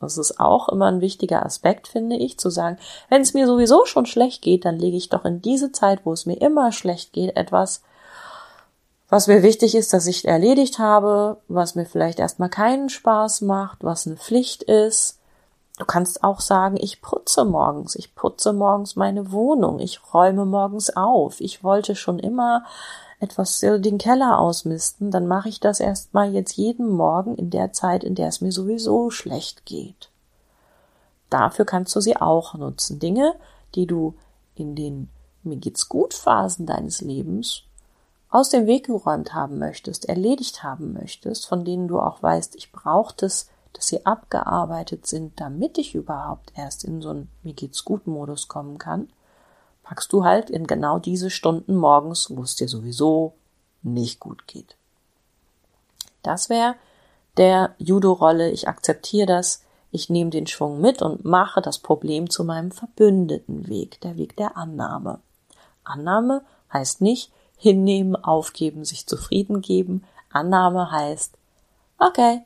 das 0.00 0.18
ist 0.18 0.40
auch 0.40 0.68
immer 0.68 0.86
ein 0.86 1.00
wichtiger 1.00 1.44
Aspekt, 1.44 1.88
finde 1.88 2.16
ich, 2.16 2.38
zu 2.38 2.50
sagen, 2.50 2.78
wenn 3.08 3.22
es 3.22 3.34
mir 3.34 3.46
sowieso 3.46 3.84
schon 3.84 4.06
schlecht 4.06 4.42
geht, 4.42 4.64
dann 4.64 4.78
lege 4.78 4.96
ich 4.96 5.08
doch 5.08 5.24
in 5.24 5.42
diese 5.42 5.72
Zeit, 5.72 6.00
wo 6.04 6.12
es 6.12 6.26
mir 6.26 6.40
immer 6.40 6.72
schlecht 6.72 7.12
geht, 7.12 7.36
etwas 7.36 7.82
was 9.10 9.26
mir 9.26 9.42
wichtig 9.42 9.74
ist, 9.74 9.92
dass 9.92 10.06
ich 10.06 10.26
erledigt 10.26 10.78
habe, 10.78 11.38
was 11.48 11.74
mir 11.74 11.84
vielleicht 11.84 12.20
erstmal 12.20 12.48
keinen 12.48 12.88
Spaß 12.88 13.40
macht, 13.40 13.78
was 13.82 14.06
eine 14.06 14.16
Pflicht 14.16 14.62
ist. 14.62 15.18
Du 15.78 15.84
kannst 15.84 16.22
auch 16.22 16.40
sagen, 16.40 16.76
ich 16.78 17.02
putze 17.02 17.44
morgens, 17.44 17.96
ich 17.96 18.14
putze 18.14 18.52
morgens 18.52 18.94
meine 18.94 19.32
Wohnung, 19.32 19.80
ich 19.80 20.00
räume 20.14 20.44
morgens 20.44 20.96
auf. 20.96 21.40
Ich 21.40 21.64
wollte 21.64 21.96
schon 21.96 22.20
immer 22.20 22.64
etwas 23.20 23.60
den 23.60 23.98
Keller 23.98 24.38
ausmisten, 24.38 25.10
dann 25.10 25.26
mache 25.26 25.48
ich 25.48 25.60
das 25.60 25.78
erstmal 25.78 26.32
jetzt 26.32 26.56
jeden 26.56 26.88
Morgen 26.88 27.36
in 27.36 27.50
der 27.50 27.72
Zeit, 27.72 28.02
in 28.02 28.14
der 28.14 28.28
es 28.28 28.40
mir 28.40 28.50
sowieso 28.50 29.10
schlecht 29.10 29.66
geht. 29.66 30.10
Dafür 31.28 31.64
kannst 31.64 31.94
du 31.94 32.00
sie 32.00 32.16
auch 32.16 32.54
nutzen. 32.54 32.98
Dinge, 32.98 33.34
die 33.74 33.86
du 33.86 34.14
in 34.54 34.74
den 34.74 35.10
mir 35.42 35.56
geht's 35.56 35.88
gut 35.88 36.12
Phasen 36.12 36.66
deines 36.66 37.00
Lebens 37.00 37.62
aus 38.28 38.50
dem 38.50 38.66
Weg 38.66 38.86
geräumt 38.86 39.34
haben 39.34 39.58
möchtest, 39.58 40.08
erledigt 40.08 40.62
haben 40.62 40.92
möchtest, 40.92 41.46
von 41.46 41.64
denen 41.64 41.88
du 41.88 41.98
auch 41.98 42.22
weißt, 42.22 42.54
ich 42.54 42.70
brauche 42.70 43.14
das, 43.16 43.48
dass 43.72 43.88
sie 43.88 44.06
abgearbeitet 44.06 45.06
sind, 45.06 45.40
damit 45.40 45.78
ich 45.78 45.94
überhaupt 45.94 46.52
erst 46.54 46.84
in 46.84 47.02
so 47.02 47.10
einen 47.10 47.28
mir 47.42 47.54
geht's 47.54 47.84
gut 47.84 48.06
Modus 48.06 48.48
kommen 48.48 48.78
kann, 48.78 49.08
packst 49.90 50.12
du 50.12 50.24
halt 50.24 50.50
in 50.50 50.68
genau 50.68 51.00
diese 51.00 51.30
Stunden 51.30 51.74
morgens, 51.74 52.28
wo 52.30 52.44
es 52.44 52.54
dir 52.54 52.68
sowieso 52.68 53.32
nicht 53.82 54.20
gut 54.20 54.46
geht. 54.46 54.76
Das 56.22 56.48
wäre 56.48 56.76
der 57.36 57.74
Judo-Rolle, 57.78 58.52
ich 58.52 58.68
akzeptiere 58.68 59.26
das, 59.26 59.64
ich 59.90 60.08
nehme 60.08 60.30
den 60.30 60.46
Schwung 60.46 60.80
mit 60.80 61.02
und 61.02 61.24
mache 61.24 61.60
das 61.60 61.80
Problem 61.80 62.30
zu 62.30 62.44
meinem 62.44 62.70
verbündeten 62.70 63.66
Weg, 63.66 64.00
der 64.02 64.16
Weg 64.16 64.36
der 64.36 64.56
Annahme. 64.56 65.18
Annahme 65.82 66.44
heißt 66.72 67.00
nicht, 67.00 67.32
hinnehmen, 67.56 68.14
aufgeben, 68.14 68.84
sich 68.84 69.08
zufrieden 69.08 69.60
geben. 69.60 70.04
Annahme 70.30 70.92
heißt, 70.92 71.36
okay, 71.98 72.42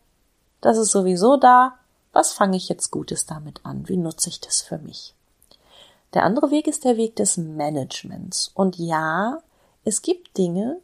das 0.63 0.79
ist 0.79 0.93
sowieso 0.93 1.37
da, 1.37 1.75
was 2.15 2.33
fange 2.33 2.57
ich 2.57 2.71
jetzt 2.71 2.91
Gutes 2.91 3.27
damit 3.27 3.61
an? 3.67 3.87
Wie 3.87 3.99
nutze 3.99 4.31
ich 4.31 4.41
das 4.41 4.63
für 4.63 4.79
mich? 4.79 5.15
Der 6.15 6.25
andere 6.25 6.51
Weg 6.51 6.67
ist 6.67 6.85
der 6.85 6.97
Weg 6.97 7.17
des 7.17 7.37
Managements. 7.37 8.51
Und 8.55 8.79
ja, 8.79 9.39
es 9.85 10.03
gibt 10.03 10.39
Dinge, 10.39 10.81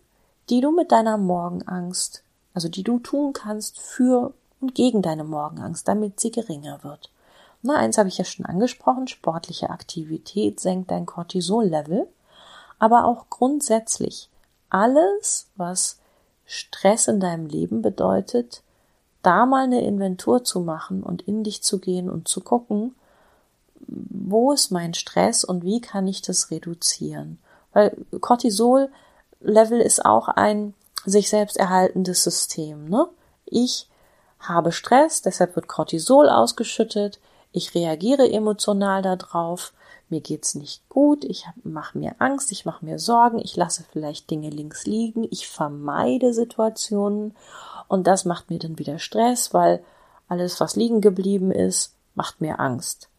die 0.49 0.61
du 0.61 0.73
mit 0.73 0.93
deiner 0.93 1.17
Morgenangst, 1.17 2.23
also 2.53 2.69
die 2.69 2.83
du 2.83 2.99
tun 2.99 3.33
kannst 3.33 3.81
für 3.81 4.35
und 4.61 4.75
gegen 4.75 5.01
deine 5.01 5.25
Morgenangst, 5.25 5.87
damit 5.89 6.21
sie 6.21 6.31
geringer 6.31 6.83
wird. 6.83 7.11
Na, 7.63 7.77
eins 7.77 7.99
habe 7.99 8.09
ich 8.09 8.19
ja 8.19 8.25
schon 8.25 8.47
angesprochen, 8.47 9.07
sportliche 9.07 9.71
Aktivität 9.71 10.61
senkt 10.61 10.91
dein 10.91 11.07
Cortisol-Level 11.07 12.09
aber 12.81 13.05
auch 13.05 13.27
grundsätzlich 13.31 14.29
alles, 14.71 15.49
was 15.55 16.01
Stress 16.47 17.07
in 17.07 17.21
deinem 17.21 17.47
Leben 17.47 17.83
bedeutet, 17.83 18.63
da 19.23 19.47
mal 19.47 19.65
eine 19.65 19.83
Inventur 19.83 20.43
zu 20.43 20.61
machen 20.61 21.05
und 21.05 21.23
in 21.23 21.45
dich 21.45 21.63
zu 21.63 21.79
gehen 21.79 22.11
und 22.11 22.27
zu 22.27 22.41
gucken, 22.41 22.97
wo 23.91 24.53
ist 24.53 24.71
mein 24.71 24.95
Stress 24.95 25.45
und 25.45 25.65
wie 25.65 25.81
kann 25.81 26.07
ich 26.07 26.23
das 26.23 26.51
reduzieren? 26.51 27.39
Weil 27.73 27.97
Cortisol-Level 28.21 29.81
ist 29.81 30.05
auch 30.05 30.29
ein 30.29 30.75
sich 31.05 31.31
selbst 31.31 31.57
erhaltendes 31.57 32.23
System. 32.23 32.89
Ne? 32.89 33.09
Ich 33.47 33.89
habe 34.39 34.73
Stress, 34.73 35.23
deshalb 35.23 35.57
wird 35.57 35.69
Cortisol 35.69 36.29
ausgeschüttet, 36.29 37.21
ich 37.53 37.75
reagiere 37.75 38.31
emotional 38.31 39.03
darauf, 39.03 39.73
mir 40.09 40.21
geht's 40.21 40.55
nicht 40.55 40.89
gut, 40.89 41.25
ich 41.25 41.47
mache 41.63 41.99
mir 41.99 42.17
Angst, 42.19 42.53
ich 42.53 42.65
mache 42.65 42.85
mir 42.85 42.99
Sorgen, 42.99 43.39
ich 43.39 43.57
lasse 43.57 43.85
vielleicht 43.91 44.31
Dinge 44.31 44.51
links 44.51 44.87
liegen, 44.87 45.27
ich 45.31 45.49
vermeide 45.49 46.33
Situationen 46.33 47.35
und 47.89 48.07
das 48.07 48.25
macht 48.25 48.51
mir 48.51 48.59
dann 48.59 48.79
wieder 48.79 48.99
Stress, 48.99 49.53
weil 49.53 49.83
alles, 50.29 50.61
was 50.61 50.77
liegen 50.77 51.01
geblieben 51.01 51.51
ist, 51.51 51.95
macht 52.15 52.41
mir 52.41 52.61
Angst. 52.61 53.10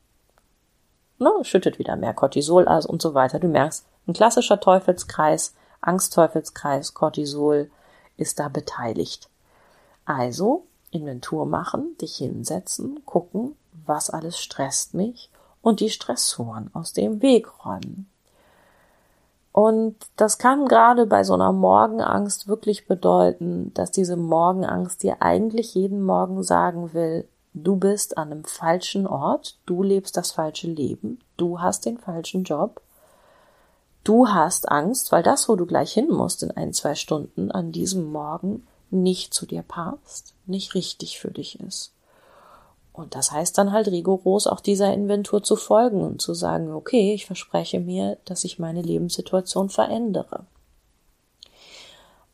Ne, 1.22 1.32
schüttet 1.44 1.78
wieder 1.78 1.98
mehr 1.98 2.16
Cortisol 2.16 2.68
aus 2.68 2.88
und 2.88 3.00
so 3.00 3.14
weiter. 3.14 3.38
Du 3.38 3.48
merkst, 3.48 3.86
ein 4.08 4.14
klassischer 4.14 4.60
Teufelskreis, 4.60 5.54
Angstteufelskreis, 5.80 6.96
Cortisol 6.96 7.70
ist 8.18 8.40
da 8.40 8.48
beteiligt. 8.48 9.30
Also 10.04 10.64
Inventur 10.90 11.46
machen, 11.46 11.96
dich 12.02 12.16
hinsetzen, 12.16 13.06
gucken, 13.06 13.56
was 13.86 14.10
alles 14.10 14.40
stresst 14.40 14.96
mich 14.96 15.30
und 15.62 15.80
die 15.80 15.92
Stressoren 15.92 16.72
aus 16.74 16.92
dem 16.92 17.22
Weg 17.22 17.64
räumen. 17.64 18.10
Und 19.52 19.98
das 20.16 20.40
kann 20.40 20.66
gerade 20.66 21.06
bei 21.06 21.24
so 21.24 21.36
einer 21.36 21.52
Morgenangst 21.52 22.48
wirklich 22.48 22.88
bedeuten, 22.88 23.72
dass 23.76 23.92
diese 23.92 24.18
Morgenangst 24.18 25.04
dir 25.04 25.18
eigentlich 25.20 25.76
jeden 25.76 26.02
Morgen 26.02 26.42
sagen 26.42 26.96
will, 26.96 27.28
du 27.54 27.76
bist 27.76 28.18
an 28.18 28.32
einem 28.32 28.46
falschen 28.46 29.08
Ort, 29.08 29.58
du 29.66 29.84
lebst 29.84 30.18
das 30.18 30.32
falsche 30.32 30.68
Leben, 30.68 31.20
du 31.38 31.60
hast 31.60 31.86
den 31.86 31.98
falschen 31.98 32.44
Job, 32.44 32.82
du 34.04 34.28
hast 34.28 34.70
Angst, 34.70 35.12
weil 35.12 35.24
das, 35.24 35.50
wo 35.50 35.56
du 35.56 35.66
gleich 35.66 35.94
hin 35.94 36.10
musst 36.10 36.44
in 36.44 36.52
ein, 36.52 36.74
zwei 36.74 36.96
Stunden 36.96 37.52
an 37.52 37.72
diesem 37.72 38.12
Morgen, 38.12 38.66
nicht 38.90 39.34
zu 39.34 39.46
dir 39.46 39.62
passt, 39.62 40.34
nicht 40.46 40.76
richtig 40.76 41.20
für 41.20 41.32
dich 41.32 41.60
ist. 41.60 41.94
Und 42.94 43.16
das 43.16 43.32
heißt 43.32 43.58
dann 43.58 43.72
halt 43.72 43.88
rigoros 43.88 44.48
auch 44.48 44.60
dieser 44.60 44.94
Inventur 44.94 45.44
zu 45.44 45.56
folgen 45.56 46.02
und 46.02 46.22
zu 46.22 46.34
sagen, 46.34 46.74
okay, 46.74 47.14
ich 47.14 47.26
verspreche 47.26 47.80
mir, 47.80 48.18
dass 48.26 48.44
ich 48.44 48.60
meine 48.60 48.82
Lebenssituation 48.82 49.70
verändere. 49.70 50.46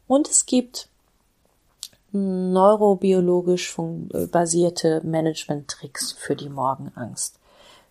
Und 0.07 0.27
es 0.27 0.45
gibt 0.45 0.89
neurobiologisch 2.51 3.77
äh, 4.13 4.27
basierte 4.27 5.01
Management-Tricks 5.03 6.13
für 6.13 6.35
die 6.35 6.49
Morgenangst. 6.49 7.39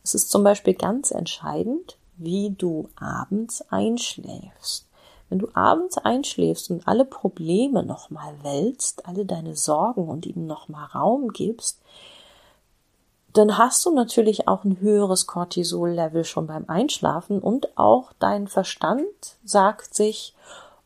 Es 0.02 0.14
ist 0.14 0.30
zum 0.30 0.44
Beispiel 0.44 0.74
ganz 0.74 1.10
entscheidend, 1.10 1.96
wie 2.16 2.54
du 2.56 2.88
abends 2.96 3.62
einschläfst. 3.70 4.86
Wenn 5.28 5.40
du 5.40 5.48
abends 5.54 5.98
einschläfst 5.98 6.70
und 6.70 6.86
alle 6.86 7.04
Probleme 7.04 7.82
nochmal 7.82 8.34
wälzt, 8.42 9.06
alle 9.06 9.26
deine 9.26 9.56
Sorgen 9.56 10.08
und 10.08 10.24
ihnen 10.24 10.46
nochmal 10.46 10.86
Raum 10.86 11.32
gibst, 11.32 11.80
dann 13.32 13.58
hast 13.58 13.84
du 13.84 13.94
natürlich 13.94 14.48
auch 14.48 14.64
ein 14.64 14.80
höheres 14.80 15.26
Cortisol-Level 15.26 16.24
schon 16.24 16.46
beim 16.46 16.64
Einschlafen 16.68 17.40
und 17.40 17.76
auch 17.76 18.12
dein 18.18 18.48
Verstand 18.48 19.04
sagt 19.44 19.94
sich, 19.94 20.34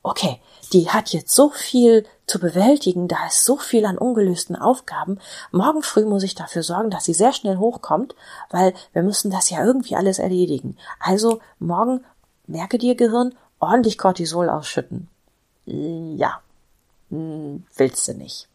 okay, 0.02 0.40
die 0.72 0.90
hat 0.90 1.10
jetzt 1.10 1.34
so 1.34 1.50
viel 1.50 2.06
zu 2.26 2.38
bewältigen, 2.38 3.08
da 3.08 3.26
ist 3.26 3.44
so 3.44 3.56
viel 3.56 3.84
an 3.84 3.98
ungelösten 3.98 4.56
Aufgaben. 4.56 5.18
Morgen 5.50 5.82
früh 5.82 6.04
muss 6.04 6.22
ich 6.22 6.34
dafür 6.34 6.62
sorgen, 6.62 6.90
dass 6.90 7.04
sie 7.04 7.12
sehr 7.12 7.32
schnell 7.32 7.58
hochkommt, 7.58 8.14
weil 8.50 8.72
wir 8.92 9.02
müssen 9.02 9.30
das 9.30 9.50
ja 9.50 9.64
irgendwie 9.64 9.96
alles 9.96 10.18
erledigen. 10.18 10.76
Also 11.00 11.40
morgen, 11.58 12.04
merke 12.46 12.78
dir 12.78 12.94
Gehirn, 12.94 13.34
ordentlich 13.58 13.98
Cortisol 13.98 14.48
ausschütten. 14.48 15.08
Ja, 15.66 16.40
hm, 17.10 17.64
willst 17.76 18.08
du 18.08 18.14
nicht. 18.14 18.48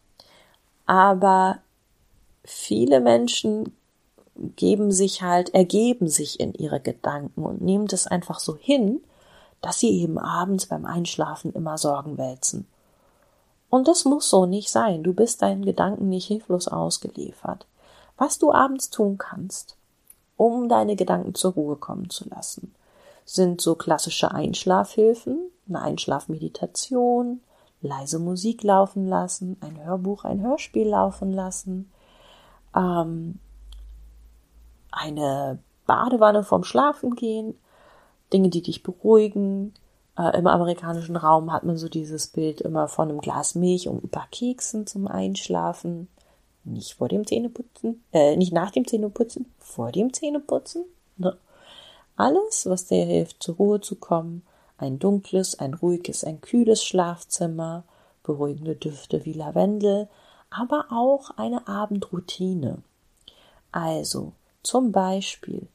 Aber 0.86 1.58
viele 2.44 3.00
Menschen 3.00 3.76
geben 4.56 4.92
sich 4.92 5.22
halt, 5.22 5.54
ergeben 5.54 6.08
sich 6.08 6.40
in 6.40 6.52
ihre 6.54 6.80
Gedanken 6.80 7.44
und 7.44 7.62
nehmen 7.62 7.86
das 7.86 8.06
einfach 8.06 8.38
so 8.38 8.56
hin, 8.56 9.00
dass 9.60 9.78
sie 9.78 10.00
eben 10.00 10.18
abends 10.18 10.66
beim 10.66 10.84
Einschlafen 10.84 11.52
immer 11.52 11.78
Sorgen 11.78 12.18
wälzen. 12.18 12.66
Und 13.68 13.88
das 13.88 14.04
muss 14.04 14.30
so 14.30 14.46
nicht 14.46 14.70
sein. 14.70 15.02
Du 15.02 15.12
bist 15.12 15.42
deinen 15.42 15.64
Gedanken 15.64 16.08
nicht 16.08 16.26
hilflos 16.26 16.68
ausgeliefert. 16.68 17.66
Was 18.16 18.38
du 18.38 18.52
abends 18.52 18.90
tun 18.90 19.18
kannst, 19.18 19.76
um 20.36 20.68
deine 20.68 20.96
Gedanken 20.96 21.34
zur 21.34 21.52
Ruhe 21.52 21.76
kommen 21.76 22.08
zu 22.10 22.28
lassen, 22.28 22.74
sind 23.24 23.60
so 23.60 23.74
klassische 23.74 24.30
Einschlafhilfen, 24.30 25.50
eine 25.68 25.82
Einschlafmeditation, 25.82 27.40
leise 27.82 28.18
Musik 28.18 28.62
laufen 28.62 29.06
lassen, 29.08 29.56
ein 29.60 29.84
Hörbuch, 29.84 30.24
ein 30.24 30.40
Hörspiel 30.40 30.88
laufen 30.88 31.32
lassen, 31.32 31.90
ähm, 32.74 33.38
eine 34.90 35.58
Badewanne 35.86 36.44
vorm 36.44 36.64
Schlafen 36.64 37.14
gehen, 37.14 37.58
Dinge, 38.32 38.48
die 38.48 38.62
dich 38.62 38.82
beruhigen. 38.82 39.74
Äh, 40.18 40.38
Im 40.38 40.46
amerikanischen 40.46 41.16
Raum 41.16 41.52
hat 41.52 41.64
man 41.64 41.76
so 41.76 41.88
dieses 41.88 42.28
Bild 42.28 42.60
immer 42.60 42.88
von 42.88 43.08
einem 43.08 43.20
Glas 43.20 43.54
Milch 43.54 43.88
und 43.88 44.04
ein 44.04 44.08
paar 44.08 44.28
Keksen 44.30 44.86
zum 44.86 45.06
Einschlafen. 45.06 46.08
Nicht 46.64 46.94
vor 46.94 47.08
dem 47.08 47.26
Zähneputzen, 47.26 48.02
äh, 48.12 48.36
nicht 48.36 48.52
nach 48.52 48.72
dem 48.72 48.86
Zähneputzen, 48.86 49.52
vor 49.58 49.92
dem 49.92 50.12
Zähneputzen. 50.12 50.84
Ne? 51.16 51.36
Alles, 52.16 52.66
was 52.66 52.86
dir 52.86 53.04
hilft, 53.04 53.42
zur 53.42 53.56
Ruhe 53.56 53.80
zu 53.80 53.96
kommen. 53.96 54.42
Ein 54.78 54.98
dunkles, 54.98 55.58
ein 55.58 55.74
ruhiges, 55.74 56.24
ein 56.24 56.40
kühles 56.40 56.82
Schlafzimmer, 56.82 57.84
beruhigende 58.22 58.74
Düfte 58.74 59.24
wie 59.24 59.32
Lavendel, 59.32 60.08
aber 60.50 60.86
auch 60.90 61.30
eine 61.36 61.68
Abendroutine. 61.68 62.82
Also, 63.70 64.32
zum 64.62 64.90
Beispiel 64.92 65.68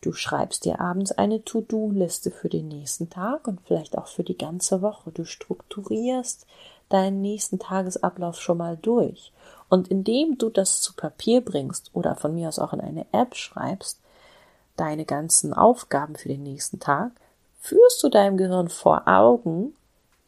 Du 0.00 0.12
schreibst 0.12 0.64
dir 0.64 0.80
abends 0.80 1.12
eine 1.12 1.44
To-Do-Liste 1.44 2.30
für 2.30 2.48
den 2.48 2.68
nächsten 2.68 3.10
Tag 3.10 3.48
und 3.48 3.60
vielleicht 3.64 3.98
auch 3.98 4.06
für 4.06 4.22
die 4.22 4.38
ganze 4.38 4.80
Woche. 4.80 5.10
Du 5.10 5.24
strukturierst 5.24 6.46
deinen 6.88 7.20
nächsten 7.20 7.58
Tagesablauf 7.58 8.40
schon 8.40 8.58
mal 8.58 8.76
durch. 8.76 9.32
Und 9.68 9.88
indem 9.88 10.38
du 10.38 10.50
das 10.50 10.80
zu 10.80 10.94
Papier 10.94 11.40
bringst 11.44 11.90
oder 11.92 12.14
von 12.14 12.34
mir 12.34 12.48
aus 12.48 12.58
auch 12.58 12.72
in 12.72 12.80
eine 12.80 13.06
App 13.12 13.34
schreibst, 13.34 14.00
deine 14.76 15.04
ganzen 15.04 15.52
Aufgaben 15.52 16.14
für 16.14 16.28
den 16.28 16.44
nächsten 16.44 16.78
Tag, 16.78 17.10
führst 17.60 18.02
du 18.02 18.08
deinem 18.08 18.36
Gehirn 18.36 18.68
vor 18.68 19.02
Augen, 19.06 19.74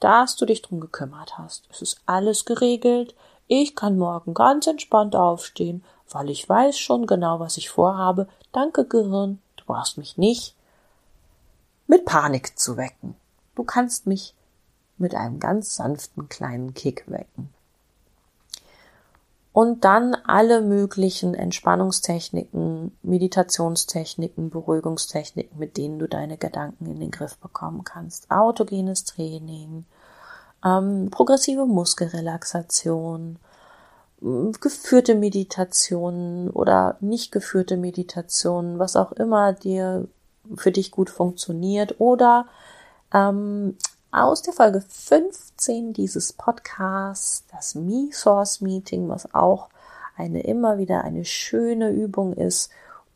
dass 0.00 0.36
du 0.36 0.46
dich 0.46 0.62
drum 0.62 0.80
gekümmert 0.80 1.38
hast. 1.38 1.68
Es 1.70 1.80
ist 1.80 2.00
alles 2.06 2.44
geregelt. 2.44 3.14
Ich 3.46 3.76
kann 3.76 3.98
morgen 3.98 4.34
ganz 4.34 4.66
entspannt 4.66 5.14
aufstehen, 5.14 5.84
weil 6.10 6.30
ich 6.30 6.48
weiß 6.48 6.78
schon 6.78 7.06
genau, 7.06 7.38
was 7.38 7.56
ich 7.56 7.70
vorhabe. 7.70 8.26
Danke, 8.52 8.84
Gehirn 8.84 9.40
brauchst 9.70 9.98
mich 9.98 10.18
nicht 10.18 10.54
mit 11.86 12.04
Panik 12.04 12.58
zu 12.58 12.76
wecken. 12.76 13.14
Du 13.54 13.64
kannst 13.64 14.06
mich 14.06 14.34
mit 14.98 15.14
einem 15.14 15.40
ganz 15.40 15.76
sanften 15.76 16.28
kleinen 16.28 16.74
Kick 16.74 17.04
wecken. 17.06 17.48
Und 19.52 19.84
dann 19.84 20.14
alle 20.14 20.60
möglichen 20.60 21.34
Entspannungstechniken, 21.34 22.96
Meditationstechniken, 23.02 24.50
Beruhigungstechniken, 24.50 25.58
mit 25.58 25.76
denen 25.76 25.98
du 25.98 26.06
deine 26.06 26.36
Gedanken 26.36 26.86
in 26.86 27.00
den 27.00 27.10
Griff 27.10 27.36
bekommen 27.38 27.82
kannst. 27.82 28.30
Autogenes 28.30 29.04
Training, 29.04 29.84
ähm, 30.64 31.08
progressive 31.10 31.66
Muskelrelaxation, 31.66 33.38
geführte 34.20 35.14
Meditationen 35.14 36.50
oder 36.50 36.96
nicht 37.00 37.32
geführte 37.32 37.76
Meditationen, 37.76 38.78
was 38.78 38.96
auch 38.96 39.12
immer 39.12 39.52
dir 39.52 40.08
für 40.56 40.72
dich 40.72 40.90
gut 40.90 41.10
funktioniert 41.10 42.00
oder 42.00 42.46
ähm, 43.12 43.76
aus 44.12 44.42
der 44.42 44.52
Folge 44.52 44.80
15 44.80 45.92
dieses 45.92 46.32
Podcasts, 46.32 47.44
das 47.52 47.74
Me 47.74 48.08
Source 48.12 48.60
Meeting, 48.60 49.08
was 49.08 49.34
auch 49.34 49.68
eine 50.16 50.42
immer 50.42 50.78
wieder 50.78 51.02
eine 51.04 51.24
schöne 51.24 51.90
Übung 51.90 52.34
ist, 52.34 52.70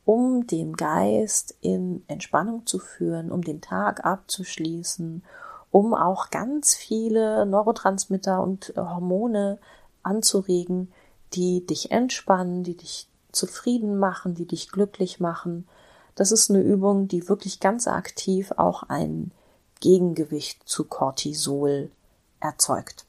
um 0.05 0.47
den 0.47 0.75
Geist 0.75 1.57
in 1.61 2.05
Entspannung 2.09 2.67
zu 2.67 2.79
führen, 2.79 3.33
um 3.33 3.43
den 3.43 3.61
Tag 3.61 4.05
abzuschließen, 4.05 5.25
um 5.71 5.95
auch 5.95 6.31
ganz 6.31 6.75
viele 6.75 7.45
Neurotransmitter 7.47 8.43
und 8.43 8.73
Hormone 8.77 9.59
anzuregen, 10.05 10.93
die 11.33 11.67
dich 11.67 11.90
entspannen, 11.90 12.62
die 12.62 12.77
dich 12.77 13.09
zufrieden 13.33 13.99
machen, 13.99 14.35
die 14.35 14.47
dich 14.47 14.71
glücklich 14.71 15.21
machen. 15.21 15.67
Das 16.14 16.31
ist 16.31 16.51
eine 16.51 16.61
Übung, 16.61 17.09
die 17.09 17.29
wirklich 17.29 17.61
ganz 17.61 17.88
aktiv 17.88 18.53
auch 18.57 18.85
ein 18.85 19.33
Gegengewicht 19.81 20.62
zu 20.67 20.85
Cortisol 20.85 21.90
erzeugt. 22.40 23.05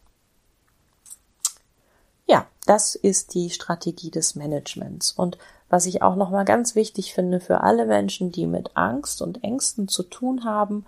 Ja, 2.25 2.47
das 2.65 2.95
ist 2.95 3.35
die 3.35 3.51
Strategie 3.51 4.09
des 4.09 4.35
Managements. 4.35 5.11
Und 5.11 5.37
was 5.69 5.85
ich 5.85 6.01
auch 6.01 6.15
nochmal 6.15 6.45
ganz 6.45 6.75
wichtig 6.75 7.13
finde 7.13 7.39
für 7.39 7.61
alle 7.61 7.85
Menschen, 7.85 8.31
die 8.31 8.47
mit 8.47 8.75
Angst 8.75 9.21
und 9.21 9.43
Ängsten 9.43 9.87
zu 9.87 10.03
tun 10.03 10.43
haben, 10.43 10.85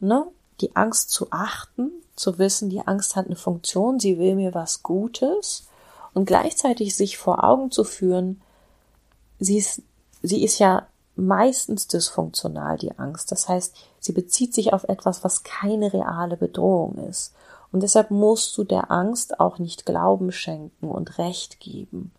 ne, 0.00 0.26
die 0.60 0.74
Angst 0.76 1.10
zu 1.10 1.28
achten, 1.30 1.90
zu 2.20 2.38
wissen, 2.38 2.68
die 2.68 2.86
Angst 2.86 3.16
hat 3.16 3.26
eine 3.26 3.36
Funktion, 3.36 3.98
sie 3.98 4.18
will 4.18 4.34
mir 4.34 4.54
was 4.54 4.82
Gutes 4.82 5.66
und 6.12 6.26
gleichzeitig 6.26 6.94
sich 6.94 7.16
vor 7.16 7.42
Augen 7.44 7.70
zu 7.70 7.82
führen, 7.82 8.42
sie 9.38 9.56
ist, 9.56 9.82
sie 10.22 10.44
ist 10.44 10.58
ja 10.58 10.86
meistens 11.16 11.88
dysfunktional, 11.88 12.76
die 12.78 12.98
Angst. 12.98 13.32
Das 13.32 13.48
heißt, 13.48 13.74
sie 14.00 14.12
bezieht 14.12 14.54
sich 14.54 14.72
auf 14.72 14.84
etwas, 14.84 15.24
was 15.24 15.44
keine 15.44 15.92
reale 15.92 16.36
Bedrohung 16.36 16.98
ist. 17.08 17.32
Und 17.72 17.82
deshalb 17.82 18.10
musst 18.10 18.56
du 18.58 18.64
der 18.64 18.90
Angst 18.90 19.40
auch 19.40 19.58
nicht 19.58 19.86
Glauben 19.86 20.32
schenken 20.32 20.88
und 20.88 21.18
Recht 21.18 21.60
geben. 21.60 22.12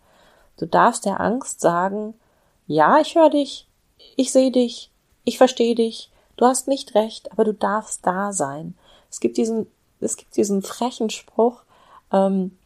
Du 0.57 0.65
darfst 0.65 1.05
der 1.05 1.19
Angst 1.19 1.61
sagen, 1.61 2.13
ja, 2.67 2.99
ich 2.99 3.15
höre 3.15 3.29
dich, 3.29 3.67
ich 4.15 4.31
sehe 4.31 4.51
dich, 4.51 4.91
ich 5.25 5.37
verstehe 5.37 5.75
dich, 5.75 6.11
du 6.37 6.45
hast 6.45 6.67
nicht 6.67 6.95
recht, 6.95 7.31
aber 7.31 7.43
du 7.43 7.53
darfst 7.53 8.05
da 8.05 8.31
sein. 8.33 8.75
Es 9.09 9.19
gibt 9.19 9.37
diesen 9.37 9.67
es 10.01 10.17
gibt 10.17 10.35
diesen 10.35 10.61
frechen 10.61 11.09
Spruch 11.09 11.63
ähm, 12.11 12.57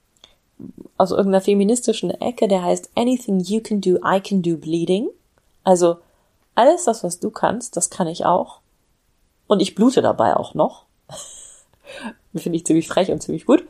aus 0.98 1.12
irgendeiner 1.12 1.42
feministischen 1.42 2.10
Ecke, 2.10 2.48
der 2.48 2.64
heißt 2.64 2.92
Anything 2.96 3.40
you 3.40 3.62
can 3.62 3.82
do, 3.82 3.98
I 4.06 4.20
can 4.22 4.42
do 4.42 4.58
bleeding. 4.58 5.10
Also 5.64 5.98
alles 6.56 6.86
das, 6.86 7.04
was 7.04 7.20
du 7.20 7.30
kannst, 7.32 7.76
das 7.76 7.90
kann 7.90 8.08
ich 8.08 8.26
auch. 8.26 8.60
Und 9.48 9.60
ich 9.60 9.76
blute 9.76 10.02
dabei 10.02 10.36
auch 10.36 10.54
noch. 10.54 10.86
Finde 12.36 12.58
ich 12.58 12.66
ziemlich 12.66 12.88
frech 12.88 13.12
und 13.12 13.22
ziemlich 13.22 13.46
gut. 13.46 13.66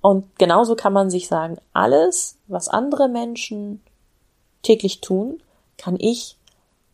Und 0.00 0.38
genauso 0.38 0.76
kann 0.76 0.92
man 0.92 1.10
sich 1.10 1.26
sagen, 1.26 1.58
alles, 1.72 2.36
was 2.46 2.68
andere 2.68 3.08
Menschen 3.08 3.82
täglich 4.62 5.00
tun, 5.00 5.42
kann 5.78 5.96
ich 5.98 6.36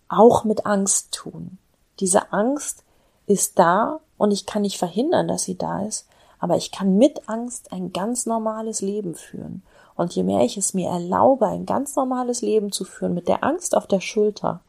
auch 0.09 0.45
mit 0.45 0.67
Angst 0.67 1.13
tun. 1.13 1.59
Diese 2.01 2.33
Angst 2.33 2.85
ist 3.27 3.59
da 3.59 4.01
und 4.23 4.31
ich 4.31 4.47
kann 4.47 4.63
nicht 4.63 4.79
verhindern, 4.79 5.27
dass 5.27 5.43
sie 5.43 5.59
da 5.59 5.85
ist, 5.85 6.07
aber 6.39 6.57
ich 6.57 6.71
kann 6.71 6.97
mit 6.97 7.29
Angst 7.29 7.73
ein 7.73 7.93
ganz 7.93 8.25
normales 8.25 8.81
Leben 8.81 9.17
führen. 9.17 9.65
Und 9.97 10.15
je 10.15 10.23
mehr 10.23 10.45
ich 10.45 10.57
es 10.57 10.75
mir 10.75 10.91
erlaube, 10.91 11.49
ein 11.49 11.67
ganz 11.67 11.97
normales 11.97 12.41
Leben 12.41 12.71
zu 12.71 12.85
führen, 12.85 13.15
mit 13.15 13.27
der 13.27 13.43
Angst 13.43 13.77
auf 13.77 13.89
der 13.89 13.99
Schulter 13.99 14.61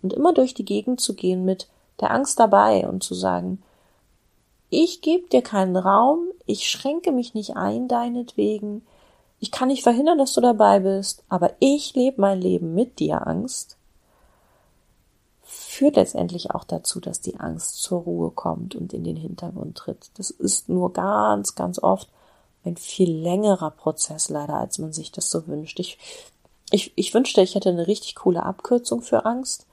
und 0.00 0.14
immer 0.14 0.32
durch 0.32 0.54
die 0.54 0.64
Gegend 0.64 1.02
zu 1.02 1.12
gehen 1.12 1.44
mit 1.44 1.68
der 2.00 2.12
Angst 2.12 2.40
dabei 2.40 2.88
und 2.88 3.02
zu 3.02 3.12
sagen, 3.12 3.62
Ich 4.70 5.02
gebe 5.02 5.28
dir 5.28 5.42
keinen 5.42 5.76
Raum, 5.76 6.20
ich 6.46 6.70
schränke 6.70 7.12
mich 7.12 7.34
nicht 7.34 7.58
ein 7.58 7.88
deinetwegen, 7.88 8.86
ich 9.38 9.50
kann 9.50 9.68
nicht 9.68 9.82
verhindern, 9.82 10.16
dass 10.16 10.32
du 10.32 10.40
dabei 10.40 10.80
bist, 10.80 11.24
aber 11.28 11.50
ich 11.58 11.94
lebe 11.94 12.22
mein 12.22 12.40
Leben 12.40 12.74
mit 12.74 13.00
dir, 13.00 13.26
Angst, 13.26 13.76
führt 15.74 15.96
letztendlich 15.96 16.52
auch 16.52 16.64
dazu, 16.64 17.00
dass 17.00 17.20
die 17.20 17.38
Angst 17.38 17.82
zur 17.82 18.02
Ruhe 18.02 18.30
kommt 18.30 18.74
und 18.74 18.92
in 18.92 19.04
den 19.04 19.16
Hintergrund 19.16 19.76
tritt. 19.76 20.10
Das 20.14 20.30
ist 20.30 20.68
nur 20.68 20.92
ganz, 20.92 21.54
ganz 21.54 21.78
oft 21.78 22.08
ein 22.64 22.76
viel 22.76 23.10
längerer 23.12 23.70
Prozess 23.70 24.28
leider, 24.28 24.54
als 24.54 24.78
man 24.78 24.92
sich 24.92 25.12
das 25.12 25.30
so 25.30 25.46
wünscht. 25.46 25.78
Ich, 25.80 25.98
ich, 26.70 26.92
ich 26.96 27.12
wünschte, 27.12 27.42
ich 27.42 27.54
hätte 27.54 27.68
eine 27.68 27.86
richtig 27.86 28.14
coole 28.14 28.42
Abkürzung 28.42 29.02
für 29.02 29.24
Angst. 29.26 29.66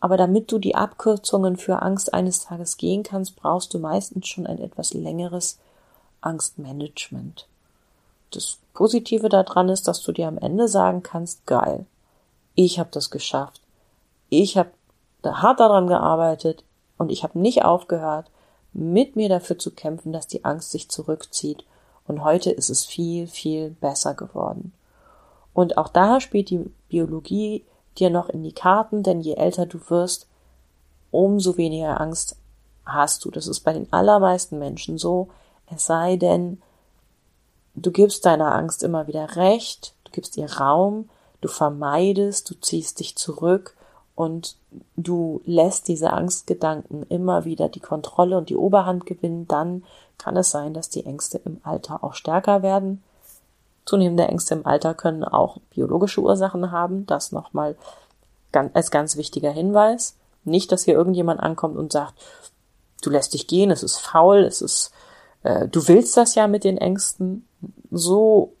Aber 0.00 0.16
damit 0.16 0.52
du 0.52 0.58
die 0.58 0.74
Abkürzungen 0.74 1.56
für 1.56 1.82
Angst 1.82 2.12
eines 2.12 2.40
Tages 2.40 2.76
gehen 2.76 3.02
kannst, 3.02 3.36
brauchst 3.36 3.72
du 3.72 3.78
meistens 3.78 4.26
schon 4.26 4.46
ein 4.46 4.60
etwas 4.60 4.92
längeres 4.92 5.58
Angstmanagement. 6.20 7.46
Das 8.32 8.58
Positive 8.74 9.28
daran 9.28 9.68
ist, 9.68 9.88
dass 9.88 10.02
du 10.02 10.12
dir 10.12 10.28
am 10.28 10.38
Ende 10.38 10.68
sagen 10.68 11.02
kannst, 11.02 11.46
geil, 11.46 11.86
ich 12.54 12.78
habe 12.78 12.90
das 12.92 13.10
geschafft. 13.10 13.60
Ich 14.28 14.56
habe 14.56 14.70
hart 15.34 15.60
daran 15.60 15.86
gearbeitet 15.86 16.64
und 16.98 17.10
ich 17.10 17.22
habe 17.22 17.38
nicht 17.38 17.64
aufgehört, 17.64 18.30
mit 18.72 19.16
mir 19.16 19.28
dafür 19.28 19.58
zu 19.58 19.70
kämpfen, 19.70 20.12
dass 20.12 20.26
die 20.26 20.44
Angst 20.44 20.70
sich 20.70 20.88
zurückzieht. 20.90 21.64
Und 22.06 22.22
heute 22.22 22.50
ist 22.50 22.68
es 22.68 22.84
viel, 22.84 23.26
viel 23.26 23.70
besser 23.70 24.14
geworden. 24.14 24.72
Und 25.54 25.78
auch 25.78 25.88
da 25.88 26.20
spielt 26.20 26.50
die 26.50 26.70
Biologie 26.88 27.64
dir 27.98 28.10
noch 28.10 28.28
in 28.28 28.42
die 28.42 28.52
Karten, 28.52 29.02
denn 29.02 29.20
je 29.20 29.34
älter 29.34 29.66
du 29.66 29.78
wirst, 29.88 30.26
umso 31.10 31.56
weniger 31.56 32.00
Angst 32.00 32.36
hast 32.84 33.24
du. 33.24 33.30
Das 33.30 33.46
ist 33.46 33.60
bei 33.60 33.72
den 33.72 33.90
allermeisten 33.92 34.58
Menschen 34.58 34.98
so. 34.98 35.28
Es 35.74 35.86
sei 35.86 36.16
denn, 36.16 36.60
du 37.74 37.90
gibst 37.90 38.26
deiner 38.26 38.54
Angst 38.54 38.82
immer 38.82 39.06
wieder 39.06 39.36
Recht, 39.36 39.94
du 40.04 40.12
gibst 40.12 40.36
ihr 40.36 40.52
Raum, 40.52 41.08
du 41.40 41.48
vermeidest, 41.48 42.50
du 42.50 42.54
ziehst 42.54 43.00
dich 43.00 43.16
zurück 43.16 43.75
und 44.16 44.56
du 44.96 45.42
lässt 45.44 45.88
diese 45.88 46.12
Angstgedanken 46.12 47.04
immer 47.08 47.44
wieder 47.44 47.68
die 47.68 47.80
Kontrolle 47.80 48.38
und 48.38 48.48
die 48.48 48.56
Oberhand 48.56 49.06
gewinnen, 49.06 49.46
dann 49.46 49.84
kann 50.18 50.36
es 50.36 50.50
sein, 50.50 50.72
dass 50.74 50.88
die 50.88 51.04
Ängste 51.04 51.38
im 51.44 51.60
Alter 51.62 52.02
auch 52.02 52.14
stärker 52.14 52.62
werden. 52.62 53.02
Zunehmende 53.84 54.26
Ängste 54.26 54.54
im 54.54 54.66
Alter 54.66 54.94
können 54.94 55.22
auch 55.22 55.58
biologische 55.70 56.22
Ursachen 56.22 56.72
haben. 56.72 57.06
Das 57.06 57.30
nochmal 57.30 57.76
als 58.52 58.90
ganz 58.90 59.18
wichtiger 59.18 59.50
Hinweis. 59.50 60.16
Nicht, 60.44 60.72
dass 60.72 60.84
hier 60.84 60.94
irgendjemand 60.94 61.40
ankommt 61.40 61.76
und 61.76 61.92
sagt, 61.92 62.14
du 63.02 63.10
lässt 63.10 63.34
dich 63.34 63.46
gehen, 63.46 63.70
es 63.70 63.82
ist 63.82 63.98
faul, 63.98 64.38
es 64.38 64.62
ist, 64.62 64.92
äh, 65.42 65.68
du 65.68 65.86
willst 65.88 66.16
das 66.16 66.34
ja 66.34 66.46
mit 66.46 66.64
den 66.64 66.78
Ängsten. 66.78 67.46
So, 67.90 68.54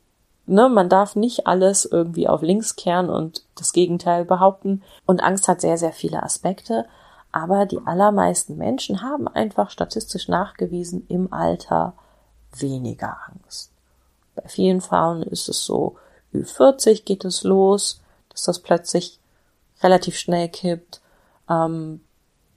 ne, 0.46 0.68
man 0.68 0.88
darf 0.88 1.16
nicht 1.16 1.46
alles 1.46 1.84
irgendwie 1.84 2.28
auf 2.28 2.42
links 2.42 2.76
kehren 2.76 3.08
und 3.10 3.44
das 3.54 3.72
Gegenteil 3.72 4.24
behaupten. 4.24 4.82
Und 5.04 5.22
Angst 5.22 5.48
hat 5.48 5.60
sehr, 5.60 5.78
sehr 5.78 5.92
viele 5.92 6.22
Aspekte. 6.22 6.86
Aber 7.32 7.66
die 7.66 7.80
allermeisten 7.84 8.56
Menschen 8.56 9.02
haben 9.02 9.28
einfach 9.28 9.70
statistisch 9.70 10.28
nachgewiesen 10.28 11.04
im 11.08 11.32
Alter 11.32 11.92
weniger 12.58 13.18
Angst. 13.28 13.70
Bei 14.34 14.48
vielen 14.48 14.80
Frauen 14.80 15.22
ist 15.22 15.48
es 15.48 15.64
so, 15.64 15.96
Ü40 16.32 17.04
geht 17.04 17.24
es 17.24 17.42
los, 17.42 18.00
dass 18.30 18.42
das 18.44 18.60
plötzlich 18.60 19.18
relativ 19.82 20.16
schnell 20.16 20.48
kippt. 20.48 21.00
Ähm, 21.48 22.00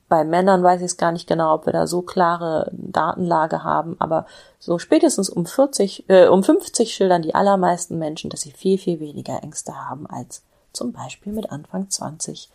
bei 0.09 0.23
Männern 0.23 0.63
weiß 0.63 0.81
ich 0.81 0.87
es 0.87 0.97
gar 0.97 1.11
nicht 1.11 1.27
genau, 1.27 1.53
ob 1.53 1.67
wir 1.67 1.73
da 1.73 1.85
so 1.85 2.01
klare 2.01 2.71
Datenlage 2.73 3.63
haben, 3.63 3.95
aber 3.99 4.25
so 4.57 4.79
spätestens 4.79 5.29
um 5.29 5.45
40, 5.45 6.09
äh, 6.09 6.27
um 6.27 6.43
50 6.43 6.93
schildern 6.93 7.21
die 7.21 7.35
allermeisten 7.35 7.99
Menschen, 7.99 8.31
dass 8.31 8.41
sie 8.41 8.51
viel, 8.51 8.79
viel 8.79 8.99
weniger 8.99 9.41
Ängste 9.43 9.75
haben 9.75 10.07
als 10.07 10.43
zum 10.73 10.91
Beispiel 10.91 11.31
mit 11.31 11.51
Anfang 11.51 11.89
20. 11.89 12.49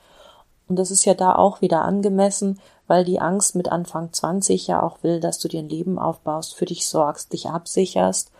Und 0.68 0.76
das 0.76 0.90
ist 0.90 1.04
ja 1.04 1.14
da 1.14 1.34
auch 1.36 1.60
wieder 1.60 1.82
angemessen, 1.82 2.60
weil 2.86 3.04
die 3.04 3.20
Angst 3.20 3.54
mit 3.54 3.70
Anfang 3.70 4.12
20 4.12 4.66
ja 4.66 4.82
auch 4.82 5.02
will, 5.02 5.20
dass 5.20 5.38
du 5.38 5.48
dir 5.48 5.60
ein 5.60 5.68
Leben 5.68 5.98
aufbaust, 5.98 6.54
für 6.54 6.64
dich 6.64 6.86
sorgst, 6.86 7.32
dich 7.32 7.48
absicherst 7.48 8.32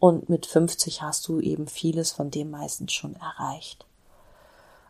und 0.00 0.28
mit 0.28 0.46
50 0.46 1.02
hast 1.02 1.26
du 1.28 1.40
eben 1.40 1.68
vieles 1.68 2.10
von 2.10 2.30
dem 2.30 2.50
meistens 2.50 2.92
schon 2.92 3.16
erreicht. 3.16 3.84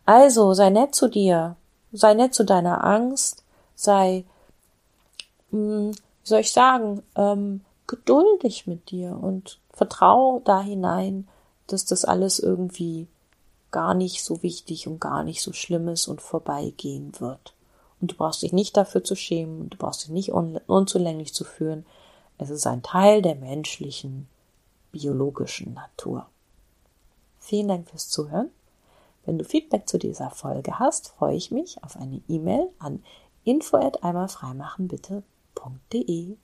Also 0.05 0.53
sei 0.53 0.69
nett 0.69 0.95
zu 0.95 1.07
dir, 1.07 1.55
sei 1.91 2.13
nett 2.13 2.33
zu 2.33 2.43
deiner 2.43 2.83
Angst, 2.83 3.43
sei, 3.79 4.25
hm, 5.51 5.91
wie 5.91 6.27
soll 6.27 6.41
ich 6.41 6.51
sagen, 6.51 7.01
ähm, 7.15 7.61
geduldig 7.87 8.67
mit 8.67 8.91
dir 8.91 9.17
und 9.19 9.59
vertrau 9.71 10.41
da 10.45 10.61
hinein, 10.61 11.27
dass 11.67 11.85
das 11.85 12.05
alles 12.05 12.39
irgendwie 12.39 13.07
gar 13.71 13.93
nicht 13.93 14.23
so 14.23 14.43
wichtig 14.43 14.87
und 14.87 14.99
gar 14.99 15.23
nicht 15.23 15.41
so 15.41 15.53
schlimm 15.53 15.87
ist 15.87 16.07
und 16.07 16.21
vorbeigehen 16.21 17.13
wird. 17.19 17.53
Und 18.01 18.11
du 18.11 18.15
brauchst 18.15 18.41
dich 18.41 18.53
nicht 18.53 18.75
dafür 18.77 19.03
zu 19.03 19.15
schämen 19.15 19.61
und 19.61 19.73
du 19.73 19.77
brauchst 19.77 20.03
dich 20.03 20.09
nicht 20.09 20.33
un 20.33 20.59
unzulänglich 20.67 21.33
zu 21.33 21.43
führen. 21.43 21.85
Es 22.37 22.49
ist 22.49 22.67
ein 22.67 22.83
Teil 22.83 23.21
der 23.21 23.35
menschlichen 23.35 24.27
biologischen 24.91 25.73
Natur. 25.73 26.25
Vielen 27.39 27.67
Dank 27.67 27.89
fürs 27.89 28.09
Zuhören. 28.09 28.49
Wenn 29.25 29.37
du 29.37 29.45
Feedback 29.45 29.87
zu 29.87 29.99
dieser 29.99 30.31
Folge 30.31 30.79
hast, 30.79 31.09
freue 31.09 31.35
ich 31.35 31.51
mich 31.51 31.83
auf 31.83 31.97
eine 31.97 32.21
E-Mail 32.27 32.69
an 32.79 33.03
info 33.43 33.77
at 33.77 34.03
einmalfreimachenbitte.de. 34.03 36.37